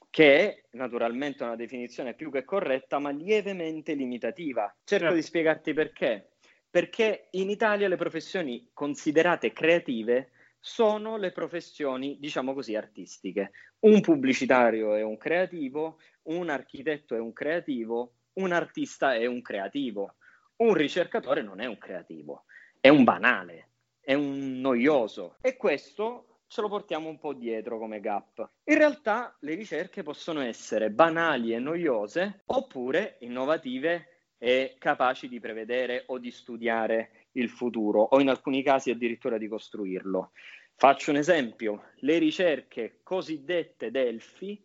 che 0.10 0.36
è 0.36 0.63
naturalmente 0.72 1.43
una 1.43 1.56
definizione 1.56 2.13
più 2.13 2.32
che 2.32 2.43
corretta, 2.43 3.00
ma 3.00 3.12
lievemente 3.12 3.93
limitativa. 3.93 4.63
Cerco 4.84 5.06
certo. 5.06 5.15
di 5.15 5.22
spiegarti 5.22 5.74
perché. 5.74 6.30
Perché 6.69 7.28
in 7.32 7.50
Italia 7.50 7.88
le 7.88 7.98
professioni 7.98 8.69
considerate 8.74 9.54
creative 9.54 10.32
sono 10.60 11.17
le 11.17 11.32
professioni, 11.32 12.17
diciamo 12.19 12.54
così, 12.54 12.76
artistiche. 12.76 13.52
Un 13.80 14.02
pubblicitario 14.02 14.96
è 14.96 15.04
un 15.04 15.17
creativo, 15.17 16.00
un 16.24 16.50
architetto 16.50 17.15
è 17.15 17.19
un 17.19 17.32
creativo, 17.32 18.13
un 18.34 18.52
artista 18.54 19.13
è 19.13 19.26
un 19.28 19.41
creativo, 19.41 20.15
un 20.58 20.74
ricercatore 20.74 21.43
non 21.43 21.60
è 21.60 21.65
un 21.65 21.78
creativo 21.78 22.46
è 22.84 22.89
un 22.89 23.06
banale, 23.06 23.69
è 24.04 24.13
un 24.13 24.60
noioso 24.60 25.38
e 25.39 25.56
questo 25.56 26.39
ce 26.48 26.62
lo 26.62 26.68
portiamo 26.68 27.08
un 27.08 27.18
po' 27.18 27.34
dietro 27.34 27.80
come 27.80 28.02
gap. 28.02 28.48
In 28.66 28.78
realtà 28.78 29.36
le 29.39 29.56
ricerche 29.56 30.04
possono 30.04 30.42
essere 30.42 30.92
banali 30.92 31.54
e 31.54 31.60
noiose 31.60 32.44
oppure 32.48 33.16
innovative 33.22 34.10
e 34.38 34.76
capaci 34.78 35.30
di 35.30 35.39
prevedere 35.39 36.04
o 36.08 36.18
di 36.18 36.30
studiare 36.30 37.28
il 37.32 37.50
futuro 37.50 38.02
o 38.02 38.20
in 38.20 38.30
alcuni 38.30 38.62
casi 38.62 38.92
addirittura 38.92 39.38
di 39.38 39.48
costruirlo. 39.48 40.32
Faccio 40.76 41.12
un 41.12 41.18
esempio, 41.18 41.92
le 42.00 42.18
ricerche 42.18 43.00
cosiddette 43.04 43.89
Delphi, 43.89 44.62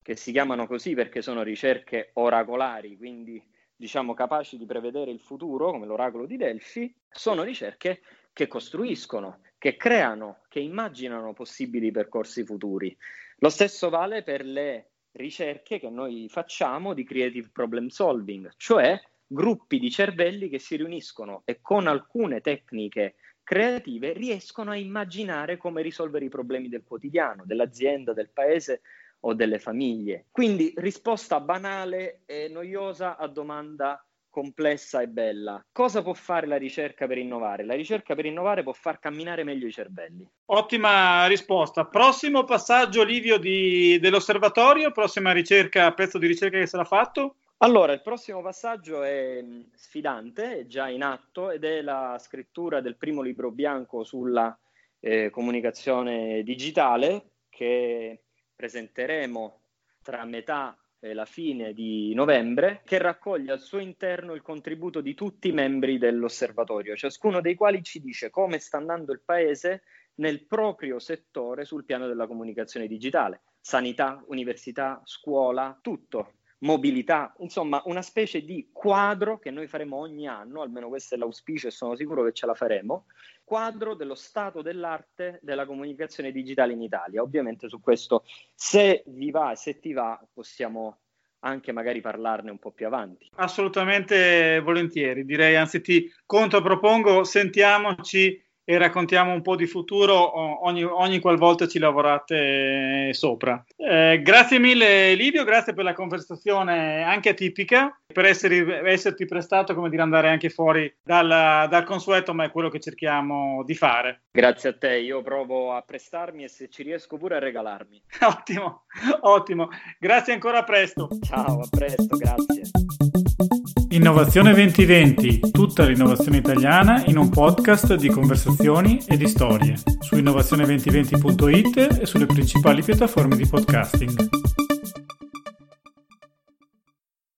che 0.00 0.14
si 0.14 0.30
chiamano 0.30 0.68
così 0.68 0.94
perché 0.94 1.22
sono 1.22 1.42
ricerche 1.42 2.10
oracolari, 2.14 2.96
quindi 2.96 3.42
diciamo 3.74 4.14
capaci 4.14 4.56
di 4.56 4.64
prevedere 4.64 5.10
il 5.10 5.20
futuro, 5.20 5.72
come 5.72 5.86
l'oracolo 5.86 6.24
di 6.24 6.36
Delphi, 6.36 6.94
sono 7.10 7.42
ricerche 7.42 8.00
che 8.36 8.48
costruiscono, 8.48 9.40
che 9.56 9.78
creano, 9.78 10.40
che 10.50 10.60
immaginano 10.60 11.32
possibili 11.32 11.90
percorsi 11.90 12.44
futuri. 12.44 12.94
Lo 13.38 13.48
stesso 13.48 13.88
vale 13.88 14.22
per 14.22 14.44
le 14.44 14.90
ricerche 15.12 15.78
che 15.78 15.88
noi 15.88 16.28
facciamo 16.28 16.92
di 16.92 17.02
creative 17.02 17.48
problem 17.50 17.86
solving, 17.88 18.52
cioè 18.58 19.00
gruppi 19.26 19.78
di 19.78 19.90
cervelli 19.90 20.50
che 20.50 20.58
si 20.58 20.76
riuniscono 20.76 21.44
e 21.46 21.62
con 21.62 21.86
alcune 21.86 22.42
tecniche 22.42 23.14
creative 23.42 24.12
riescono 24.12 24.72
a 24.72 24.76
immaginare 24.76 25.56
come 25.56 25.80
risolvere 25.80 26.26
i 26.26 26.28
problemi 26.28 26.68
del 26.68 26.84
quotidiano, 26.84 27.44
dell'azienda, 27.46 28.12
del 28.12 28.28
paese 28.28 28.82
o 29.20 29.32
delle 29.32 29.58
famiglie. 29.58 30.26
Quindi 30.30 30.74
risposta 30.76 31.40
banale 31.40 32.20
e 32.26 32.48
noiosa 32.48 33.16
a 33.16 33.26
domanda 33.28 34.05
complessa 34.36 35.00
e 35.00 35.08
bella. 35.08 35.64
Cosa 35.72 36.02
può 36.02 36.12
fare 36.12 36.46
la 36.46 36.58
ricerca 36.58 37.06
per 37.06 37.16
innovare? 37.16 37.64
La 37.64 37.72
ricerca 37.72 38.14
per 38.14 38.26
innovare 38.26 38.62
può 38.62 38.74
far 38.74 38.98
camminare 38.98 39.44
meglio 39.44 39.66
i 39.66 39.72
cervelli. 39.72 40.28
Ottima 40.44 41.26
risposta. 41.26 41.86
Prossimo 41.86 42.44
passaggio, 42.44 43.02
Livio, 43.02 43.38
di, 43.38 43.98
dell'osservatorio, 43.98 44.92
prossima 44.92 45.32
ricerca, 45.32 45.90
pezzo 45.94 46.18
di 46.18 46.26
ricerca 46.26 46.58
che 46.58 46.66
sarà 46.66 46.84
fatto? 46.84 47.36
Allora, 47.58 47.94
il 47.94 48.02
prossimo 48.02 48.42
passaggio 48.42 49.02
è 49.02 49.40
mm, 49.42 49.60
sfidante, 49.74 50.58
è 50.58 50.66
già 50.66 50.90
in 50.90 51.02
atto 51.02 51.50
ed 51.50 51.64
è 51.64 51.80
la 51.80 52.18
scrittura 52.20 52.82
del 52.82 52.96
primo 52.96 53.22
libro 53.22 53.50
bianco 53.50 54.04
sulla 54.04 54.54
eh, 55.00 55.30
comunicazione 55.30 56.42
digitale 56.42 57.30
che 57.48 58.20
presenteremo 58.54 59.60
tra 60.02 60.26
metà 60.26 60.76
la 61.00 61.24
fine 61.24 61.72
di 61.72 62.14
novembre, 62.14 62.82
che 62.84 62.98
raccoglie 62.98 63.52
al 63.52 63.60
suo 63.60 63.78
interno 63.78 64.34
il 64.34 64.42
contributo 64.42 65.00
di 65.00 65.14
tutti 65.14 65.48
i 65.48 65.52
membri 65.52 65.98
dell'osservatorio, 65.98 66.96
ciascuno 66.96 67.40
dei 67.40 67.54
quali 67.54 67.82
ci 67.82 68.00
dice 68.00 68.30
come 68.30 68.58
sta 68.58 68.78
andando 68.78 69.12
il 69.12 69.22
paese 69.24 69.82
nel 70.16 70.46
proprio 70.46 70.98
settore 70.98 71.64
sul 71.64 71.84
piano 71.84 72.06
della 72.06 72.26
comunicazione 72.26 72.86
digitale, 72.86 73.42
sanità, 73.60 74.24
università, 74.28 75.00
scuola, 75.04 75.78
tutto 75.80 76.32
mobilità, 76.58 77.34
insomma 77.38 77.82
una 77.84 78.02
specie 78.02 78.42
di 78.42 78.70
quadro 78.72 79.38
che 79.38 79.50
noi 79.50 79.66
faremo 79.66 79.96
ogni 79.96 80.26
anno, 80.26 80.62
almeno 80.62 80.88
questo 80.88 81.14
è 81.14 81.18
l'auspicio 81.18 81.66
e 81.66 81.70
sono 81.70 81.94
sicuro 81.96 82.24
che 82.24 82.32
ce 82.32 82.46
la 82.46 82.54
faremo, 82.54 83.06
quadro 83.44 83.94
dello 83.94 84.14
stato 84.14 84.62
dell'arte 84.62 85.38
della 85.42 85.66
comunicazione 85.66 86.32
digitale 86.32 86.72
in 86.72 86.82
Italia. 86.82 87.22
Ovviamente 87.22 87.68
su 87.68 87.80
questo, 87.80 88.24
se 88.54 89.02
vi 89.06 89.30
va 89.30 89.52
e 89.52 89.56
se 89.56 89.78
ti 89.78 89.92
va, 89.92 90.24
possiamo 90.32 91.00
anche 91.40 91.70
magari 91.72 92.00
parlarne 92.00 92.50
un 92.50 92.58
po' 92.58 92.72
più 92.72 92.86
avanti. 92.86 93.30
Assolutamente 93.36 94.60
volentieri, 94.60 95.24
direi 95.24 95.54
anzi 95.56 95.80
ti 95.80 96.10
contropropongo, 96.24 97.22
sentiamoci 97.22 98.42
e 98.68 98.78
raccontiamo 98.78 99.32
un 99.32 99.42
po' 99.42 99.54
di 99.54 99.66
futuro 99.66 100.66
ogni, 100.66 100.82
ogni 100.82 101.20
qualvolta 101.20 101.68
ci 101.68 101.78
lavorate 101.78 103.14
sopra. 103.14 103.64
Eh, 103.76 104.20
grazie 104.22 104.58
mille 104.58 105.14
Livio, 105.14 105.44
grazie 105.44 105.72
per 105.72 105.84
la 105.84 105.92
conversazione 105.92 107.04
anche 107.04 107.28
atipica, 107.28 107.96
per 108.12 108.24
essere, 108.24 108.82
esserti 108.90 109.24
prestato, 109.24 109.72
come 109.72 109.88
dire, 109.88 110.02
andare 110.02 110.30
anche 110.30 110.50
fuori 110.50 110.92
dal, 111.00 111.28
dal 111.68 111.84
consueto, 111.84 112.34
ma 112.34 112.42
è 112.42 112.50
quello 112.50 112.68
che 112.68 112.80
cerchiamo 112.80 113.62
di 113.64 113.76
fare. 113.76 114.24
Grazie 114.32 114.70
a 114.70 114.76
te, 114.76 114.98
io 114.98 115.22
provo 115.22 115.72
a 115.72 115.82
prestarmi 115.82 116.42
e 116.42 116.48
se 116.48 116.68
ci 116.68 116.82
riesco 116.82 117.16
pure 117.18 117.36
a 117.36 117.38
regalarmi. 117.38 118.02
ottimo, 118.26 118.86
ottimo. 119.20 119.68
Grazie 120.00 120.32
ancora, 120.32 120.58
a 120.58 120.64
presto. 120.64 121.08
Ciao, 121.22 121.60
a 121.60 121.68
presto, 121.70 122.16
grazie. 122.16 123.74
Innovazione 123.96 124.52
2020, 124.52 125.52
tutta 125.52 125.86
l'innovazione 125.86 126.36
italiana 126.36 127.02
in 127.06 127.16
un 127.16 127.30
podcast 127.30 127.94
di 127.94 128.10
conversazioni 128.10 129.00
e 129.06 129.16
di 129.16 129.26
storie 129.26 129.74
su 130.00 130.16
innovazione2020.it 130.16 132.00
e 132.02 132.04
sulle 132.04 132.26
principali 132.26 132.82
piattaforme 132.82 133.36
di 133.36 133.46
podcasting. 133.46 134.65